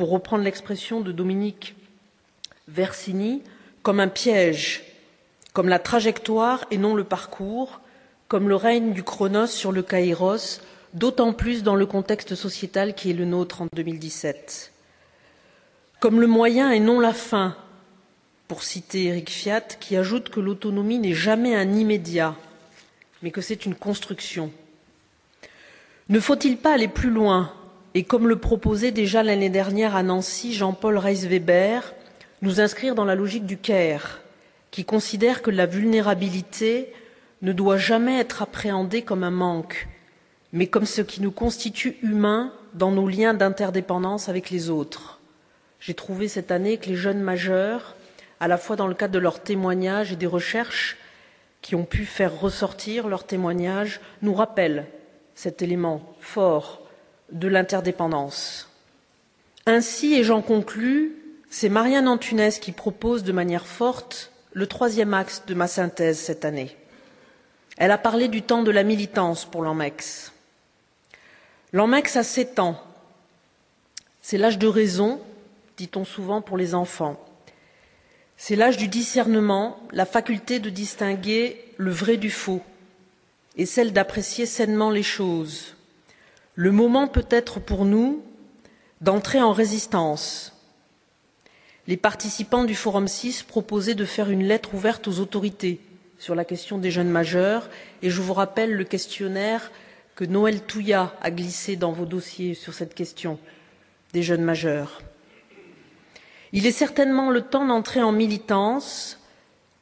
pour 0.00 0.08
reprendre 0.08 0.44
l'expression 0.44 1.02
de 1.02 1.12
Dominique 1.12 1.74
Versini, 2.68 3.42
comme 3.82 4.00
un 4.00 4.08
piège, 4.08 4.82
comme 5.52 5.68
la 5.68 5.78
trajectoire 5.78 6.64
et 6.70 6.78
non 6.78 6.94
le 6.94 7.04
parcours, 7.04 7.82
comme 8.26 8.48
le 8.48 8.56
règne 8.56 8.94
du 8.94 9.02
chronos 9.02 9.48
sur 9.48 9.72
le 9.72 9.82
kairos, 9.82 10.62
d'autant 10.94 11.34
plus 11.34 11.62
dans 11.62 11.74
le 11.74 11.84
contexte 11.84 12.34
sociétal 12.34 12.94
qui 12.94 13.10
est 13.10 13.12
le 13.12 13.26
nôtre 13.26 13.60
en 13.60 13.66
2017. 13.74 14.72
Comme 16.00 16.18
le 16.18 16.26
moyen 16.26 16.70
et 16.70 16.80
non 16.80 16.98
la 16.98 17.12
fin, 17.12 17.54
pour 18.48 18.62
citer 18.62 19.04
Eric 19.04 19.28
Fiat, 19.28 19.60
qui 19.60 19.98
ajoute 19.98 20.30
que 20.30 20.40
l'autonomie 20.40 20.98
n'est 20.98 21.12
jamais 21.12 21.54
un 21.54 21.74
immédiat, 21.74 22.36
mais 23.20 23.32
que 23.32 23.42
c'est 23.42 23.66
une 23.66 23.74
construction. 23.74 24.50
Ne 26.08 26.20
faut-il 26.20 26.56
pas 26.56 26.72
aller 26.72 26.88
plus 26.88 27.10
loin 27.10 27.52
et, 27.94 28.04
comme 28.04 28.28
le 28.28 28.36
proposait 28.36 28.92
déjà 28.92 29.22
l'année 29.22 29.50
dernière 29.50 29.96
à 29.96 30.02
Nancy 30.02 30.54
Jean-Paul 30.54 30.98
Reisweber, 30.98 31.94
nous 32.42 32.60
inscrire 32.60 32.94
dans 32.94 33.04
la 33.04 33.14
logique 33.14 33.46
du 33.46 33.58
CARE, 33.58 34.20
qui 34.70 34.84
considère 34.84 35.42
que 35.42 35.50
la 35.50 35.66
vulnérabilité 35.66 36.92
ne 37.42 37.52
doit 37.52 37.78
jamais 37.78 38.18
être 38.18 38.42
appréhendée 38.42 39.02
comme 39.02 39.24
un 39.24 39.30
manque, 39.30 39.88
mais 40.52 40.66
comme 40.66 40.86
ce 40.86 41.02
qui 41.02 41.20
nous 41.20 41.32
constitue 41.32 41.96
humains 42.02 42.52
dans 42.74 42.90
nos 42.90 43.08
liens 43.08 43.34
d'interdépendance 43.34 44.28
avec 44.28 44.50
les 44.50 44.70
autres. 44.70 45.20
J'ai 45.80 45.94
trouvé 45.94 46.28
cette 46.28 46.50
année 46.50 46.76
que 46.76 46.88
les 46.88 46.96
jeunes 46.96 47.20
majeurs 47.20 47.96
à 48.40 48.48
la 48.48 48.56
fois 48.56 48.76
dans 48.76 48.86
le 48.86 48.94
cadre 48.94 49.12
de 49.12 49.18
leurs 49.18 49.42
témoignages 49.42 50.12
et 50.12 50.16
des 50.16 50.26
recherches 50.26 50.96
qui 51.60 51.74
ont 51.74 51.84
pu 51.84 52.06
faire 52.06 52.40
ressortir 52.40 53.06
leurs 53.06 53.26
témoignages, 53.26 54.00
nous 54.22 54.32
rappellent 54.32 54.86
cet 55.34 55.60
élément 55.60 56.14
fort 56.20 56.82
de 57.32 57.48
l'interdépendance. 57.48 58.68
Ainsi, 59.66 60.14
et 60.14 60.24
j'en 60.24 60.42
conclus, 60.42 61.16
c'est 61.50 61.68
Marianne 61.68 62.08
Antunes 62.08 62.50
qui 62.60 62.72
propose 62.72 63.24
de 63.24 63.32
manière 63.32 63.66
forte 63.66 64.30
le 64.52 64.66
troisième 64.66 65.14
axe 65.14 65.44
de 65.46 65.54
ma 65.54 65.66
synthèse 65.66 66.18
cette 66.18 66.44
année. 66.44 66.76
Elle 67.76 67.90
a 67.90 67.98
parlé 67.98 68.28
du 68.28 68.42
temps 68.42 68.62
de 68.62 68.70
la 68.70 68.82
militance 68.82 69.44
pour 69.44 69.62
l'ANMEX. 69.62 70.32
L'ANMEX 71.72 72.16
a 72.16 72.22
sept 72.22 72.58
ans. 72.58 72.82
C'est 74.22 74.38
l'âge 74.38 74.58
de 74.58 74.66
raison, 74.66 75.20
dit-on 75.76 76.04
souvent 76.04 76.42
pour 76.42 76.56
les 76.56 76.74
enfants. 76.74 77.18
C'est 78.36 78.56
l'âge 78.56 78.76
du 78.76 78.88
discernement, 78.88 79.78
la 79.92 80.06
faculté 80.06 80.58
de 80.58 80.70
distinguer 80.70 81.64
le 81.76 81.90
vrai 81.90 82.16
du 82.16 82.30
faux 82.30 82.62
et 83.56 83.66
celle 83.66 83.92
d'apprécier 83.92 84.46
sainement 84.46 84.90
les 84.90 85.02
choses. 85.02 85.74
Le 86.60 86.72
moment 86.72 87.08
peut 87.08 87.24
être 87.30 87.58
pour 87.58 87.86
nous 87.86 88.22
d'entrer 89.00 89.40
en 89.40 89.50
résistance. 89.50 90.52
Les 91.86 91.96
participants 91.96 92.64
du 92.64 92.74
Forum 92.74 93.08
6 93.08 93.44
proposaient 93.44 93.94
de 93.94 94.04
faire 94.04 94.28
une 94.28 94.42
lettre 94.42 94.74
ouverte 94.74 95.08
aux 95.08 95.20
autorités 95.20 95.80
sur 96.18 96.34
la 96.34 96.44
question 96.44 96.76
des 96.76 96.90
jeunes 96.90 97.08
majeurs 97.08 97.70
et 98.02 98.10
je 98.10 98.20
vous 98.20 98.34
rappelle 98.34 98.74
le 98.74 98.84
questionnaire 98.84 99.72
que 100.14 100.26
Noël 100.26 100.60
Touya 100.60 101.14
a 101.22 101.30
glissé 101.30 101.76
dans 101.76 101.92
vos 101.92 102.04
dossiers 102.04 102.52
sur 102.52 102.74
cette 102.74 102.94
question 102.94 103.38
des 104.12 104.22
jeunes 104.22 104.44
majeurs. 104.44 105.00
Il 106.52 106.66
est 106.66 106.72
certainement 106.72 107.30
le 107.30 107.40
temps 107.40 107.64
d'entrer 107.64 108.02
en 108.02 108.12
militance, 108.12 109.18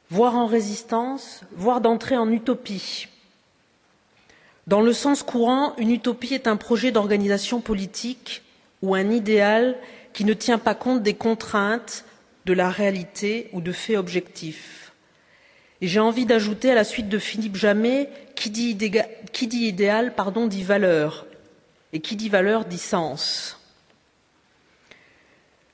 voire 0.09 0.37
en 0.37 0.45
résistance, 0.45 1.41
voire 1.51 1.81
d'entrer 1.81 2.15
en 2.15 2.31
utopie. 2.31 3.08
Dans 4.69 4.81
le 4.81 4.93
sens 4.93 5.23
courant, 5.23 5.75
une 5.77 5.89
utopie 5.89 6.35
est 6.35 6.45
un 6.45 6.55
projet 6.55 6.91
d'organisation 6.91 7.59
politique 7.59 8.43
ou 8.83 8.93
un 8.93 9.09
idéal 9.09 9.75
qui 10.13 10.25
ne 10.25 10.33
tient 10.33 10.59
pas 10.59 10.75
compte 10.75 11.01
des 11.01 11.15
contraintes 11.15 12.05
de 12.45 12.53
la 12.53 12.69
réalité 12.69 13.49
ou 13.53 13.61
de 13.61 13.71
faits 13.71 13.97
objectifs. 13.97 14.93
J'ai 15.81 15.99
envie 15.99 16.27
d'ajouter 16.27 16.69
à 16.69 16.75
la 16.75 16.83
suite 16.83 17.09
de 17.09 17.17
Philippe 17.17 17.55
Jamais, 17.55 18.11
qui 18.35 18.51
dit, 18.51 18.77
qui 19.31 19.47
dit 19.47 19.65
idéal, 19.65 20.13
pardon, 20.13 20.45
dit 20.45 20.61
valeur, 20.61 21.25
et 21.91 21.99
qui 21.99 22.15
dit 22.15 22.29
valeur 22.29 22.65
dit 22.65 22.77
sens. 22.77 23.57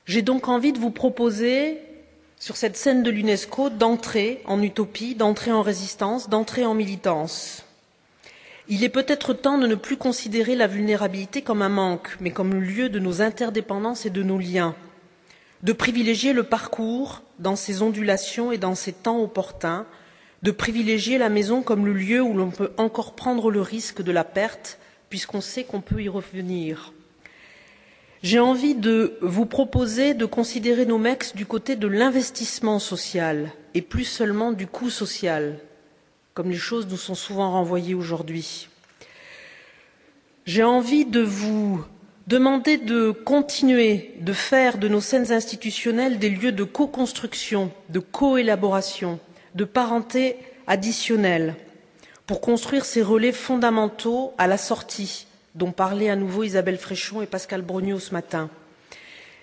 J'ai 0.06 0.22
donc 0.22 0.48
envie 0.48 0.72
de 0.72 0.78
vous 0.78 0.90
proposer, 0.90 1.82
sur 2.40 2.56
cette 2.56 2.78
scène 2.78 3.02
de 3.02 3.10
l'UNESCO, 3.10 3.68
d'entrer 3.68 4.40
en 4.46 4.62
utopie, 4.62 5.14
d'entrer 5.14 5.52
en 5.52 5.60
résistance, 5.60 6.30
d'entrer 6.30 6.64
en 6.64 6.72
militance. 6.72 7.65
Il 8.68 8.82
est 8.82 8.88
peut-être 8.88 9.32
temps 9.32 9.58
de 9.58 9.68
ne 9.68 9.76
plus 9.76 9.96
considérer 9.96 10.56
la 10.56 10.66
vulnérabilité 10.66 11.40
comme 11.40 11.62
un 11.62 11.68
manque, 11.68 12.16
mais 12.20 12.32
comme 12.32 12.52
le 12.52 12.60
lieu 12.60 12.88
de 12.88 12.98
nos 12.98 13.22
interdépendances 13.22 14.06
et 14.06 14.10
de 14.10 14.24
nos 14.24 14.38
liens, 14.38 14.74
de 15.62 15.72
privilégier 15.72 16.32
le 16.32 16.42
parcours 16.42 17.22
dans 17.38 17.54
ses 17.54 17.82
ondulations 17.82 18.50
et 18.50 18.58
dans 18.58 18.74
ses 18.74 18.92
temps 18.92 19.22
opportuns, 19.22 19.86
de 20.42 20.50
privilégier 20.50 21.16
la 21.16 21.28
maison 21.28 21.62
comme 21.62 21.86
le 21.86 21.92
lieu 21.92 22.20
où 22.20 22.34
l'on 22.34 22.50
peut 22.50 22.72
encore 22.76 23.14
prendre 23.14 23.52
le 23.52 23.60
risque 23.60 24.02
de 24.02 24.12
la 24.12 24.24
perte, 24.24 24.78
puisqu'on 25.10 25.40
sait 25.40 25.62
qu'on 25.62 25.80
peut 25.80 26.02
y 26.02 26.08
revenir. 26.08 26.92
J'ai 28.24 28.40
envie 28.40 28.74
de 28.74 29.16
vous 29.22 29.46
proposer 29.46 30.12
de 30.12 30.24
considérer 30.24 30.86
nos 30.86 30.98
MEX 30.98 31.36
du 31.36 31.46
côté 31.46 31.76
de 31.76 31.86
l'investissement 31.86 32.80
social 32.80 33.52
et 33.74 33.82
plus 33.82 34.04
seulement 34.04 34.50
du 34.50 34.66
coût 34.66 34.90
social, 34.90 35.60
comme 36.36 36.50
les 36.50 36.56
choses 36.56 36.86
nous 36.90 36.98
sont 36.98 37.14
souvent 37.14 37.50
renvoyées 37.52 37.94
aujourd'hui. 37.94 38.68
J'ai 40.44 40.62
envie 40.62 41.06
de 41.06 41.22
vous 41.22 41.82
demander 42.26 42.76
de 42.76 43.10
continuer 43.10 44.12
de 44.20 44.34
faire 44.34 44.76
de 44.76 44.86
nos 44.86 45.00
scènes 45.00 45.32
institutionnelles 45.32 46.18
des 46.18 46.28
lieux 46.28 46.52
de 46.52 46.62
co-construction, 46.62 47.72
de 47.88 48.00
co-élaboration, 48.00 49.18
de 49.54 49.64
parenté 49.64 50.36
additionnelle, 50.66 51.54
pour 52.26 52.42
construire 52.42 52.84
ces 52.84 53.00
relais 53.00 53.32
fondamentaux 53.32 54.34
à 54.36 54.46
la 54.46 54.58
sortie 54.58 55.26
dont 55.54 55.72
parlaient 55.72 56.10
à 56.10 56.16
nouveau 56.16 56.42
Isabelle 56.44 56.76
Fréchon 56.76 57.22
et 57.22 57.26
Pascal 57.26 57.62
Brognaud 57.62 57.98
ce 57.98 58.12
matin. 58.12 58.50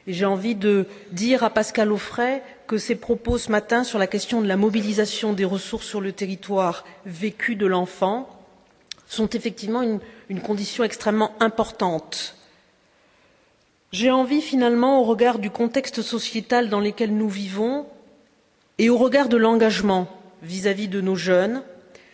J'ai 0.08 0.26
envie 0.26 0.56
de 0.56 0.86
dire 1.12 1.44
à 1.44 1.50
Pascal 1.50 1.92
Offray 1.92 2.42
que 2.68 2.78
ses 2.78 2.96
propos 2.96 3.38
ce 3.38 3.52
matin 3.52 3.84
sur 3.84 4.00
la 4.00 4.08
question 4.08 4.42
de 4.42 4.48
la 4.48 4.58
mobilisation 4.58 5.32
des 5.32 5.46
ressources 5.46 5.88
sur 5.88 6.02
le 6.02 6.12
territoire 6.12 6.84
vécu 7.06 7.56
de 7.56 7.66
l'enfant 7.66 8.28
sont 9.08 9.30
effectivement 9.30 9.82
une, 9.82 10.00
une, 10.30 10.42
condition 10.42 10.84
extrêmement 10.84 11.32
importante. 11.39 12.36
J'ai 13.92 14.12
envie 14.12 14.42
finalement, 14.42 15.00
au 15.00 15.04
regard 15.04 15.39
du 15.39 15.50
contexte 15.50 16.02
sociétal 16.02 16.68
dans 16.68 16.80
lequel 16.80 17.16
nous 17.16 17.30
vivons 17.30 17.86
et 18.80 18.89
au 18.89 18.98
regard 18.98 19.30
de 19.30 19.38
l'engagement 19.38 20.08
vis-à-vis 20.42 20.88
de 20.88 21.00
nos 21.00 21.16
jeunes, 21.16 21.63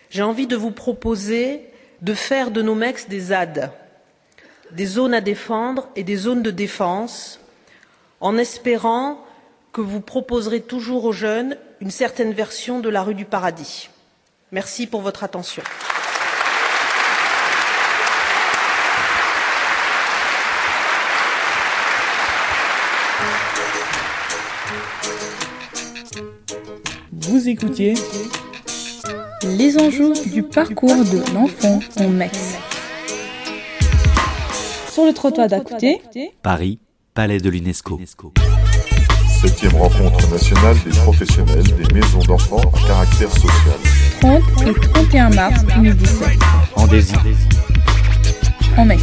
j'ai 0.10 0.24
envie 0.24 0.48
de 0.48 0.56
vous 0.56 0.72
proposer 0.72 1.62
de 2.02 2.14
faire 2.14 2.52
de 2.52 2.62
nos 2.62 2.76
MEX 2.76 3.08
des 3.08 3.20
ZAD, 3.20 3.72
des 4.72 4.86
zones 4.86 5.14
à 5.14 5.22
défendre 5.22 5.90
et 5.96 6.04
des 6.04 6.16
zones 6.16 6.44
de 6.44 6.52
défense, 6.52 7.40
en 8.22 8.38
espérant 8.38 9.20
que 9.72 9.82
vous 9.82 10.02
proposerez 10.02 10.62
toujours 10.62 11.06
aux 11.06 11.12
jeunes 11.12 11.58
une 11.80 11.92
certaine 11.92 12.34
version 12.34 12.80
de 12.80 12.90
la 12.90 13.04
rue 13.04 13.16
du 13.16 13.26
paradis. 13.26 13.90
Merci 14.52 14.88
pour 14.88 15.02
votre 15.02 15.24
attention. 15.24 15.64
Vous 27.12 27.48
écoutiez 27.48 27.94
les 29.44 29.78
enjeux 29.80 30.14
du 30.26 30.44
parcours 30.44 30.90
de 30.90 31.34
l'enfant 31.34 31.80
en 32.00 32.10
Mex 32.10 32.58
sur 34.92 35.06
le 35.06 35.14
trottoir 35.14 35.48
d'à 35.48 35.62
côté. 35.62 36.02
Paris, 36.42 36.80
Palais 37.20 37.42
de 37.42 37.50
l'UNESCO. 37.50 38.00
Septième 39.42 39.76
rencontre 39.76 40.32
nationale 40.32 40.78
des 40.86 40.98
professionnels 41.00 41.64
des 41.64 41.94
maisons 41.94 42.20
d'enfants 42.20 42.62
à 42.62 42.88
caractère 42.88 43.30
social. 43.34 43.78
30 44.22 44.42
et 44.66 44.74
31 44.74 45.30
mars 45.32 45.66
2017. 45.66 46.40
En 46.78 46.88
désir. 46.88 47.22
En 48.78 48.86
mai. 48.86 48.98